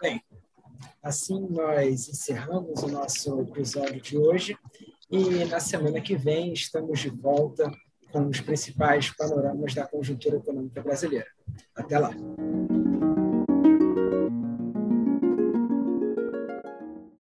Bem, 0.00 0.22
assim 1.02 1.46
nós 1.50 2.08
encerramos 2.08 2.82
o 2.82 2.88
nosso 2.88 3.38
episódio 3.42 4.00
de 4.00 4.16
hoje 4.16 4.56
e 5.10 5.44
na 5.44 5.60
semana 5.60 6.00
que 6.00 6.16
vem 6.16 6.52
estamos 6.52 7.00
de 7.00 7.10
volta 7.10 7.70
com 8.12 8.28
os 8.28 8.40
principais 8.40 9.10
panoramas 9.10 9.74
da 9.74 9.86
conjuntura 9.86 10.36
econômica 10.36 10.80
brasileira. 10.82 11.26
Até 11.74 11.98
lá! 11.98 12.10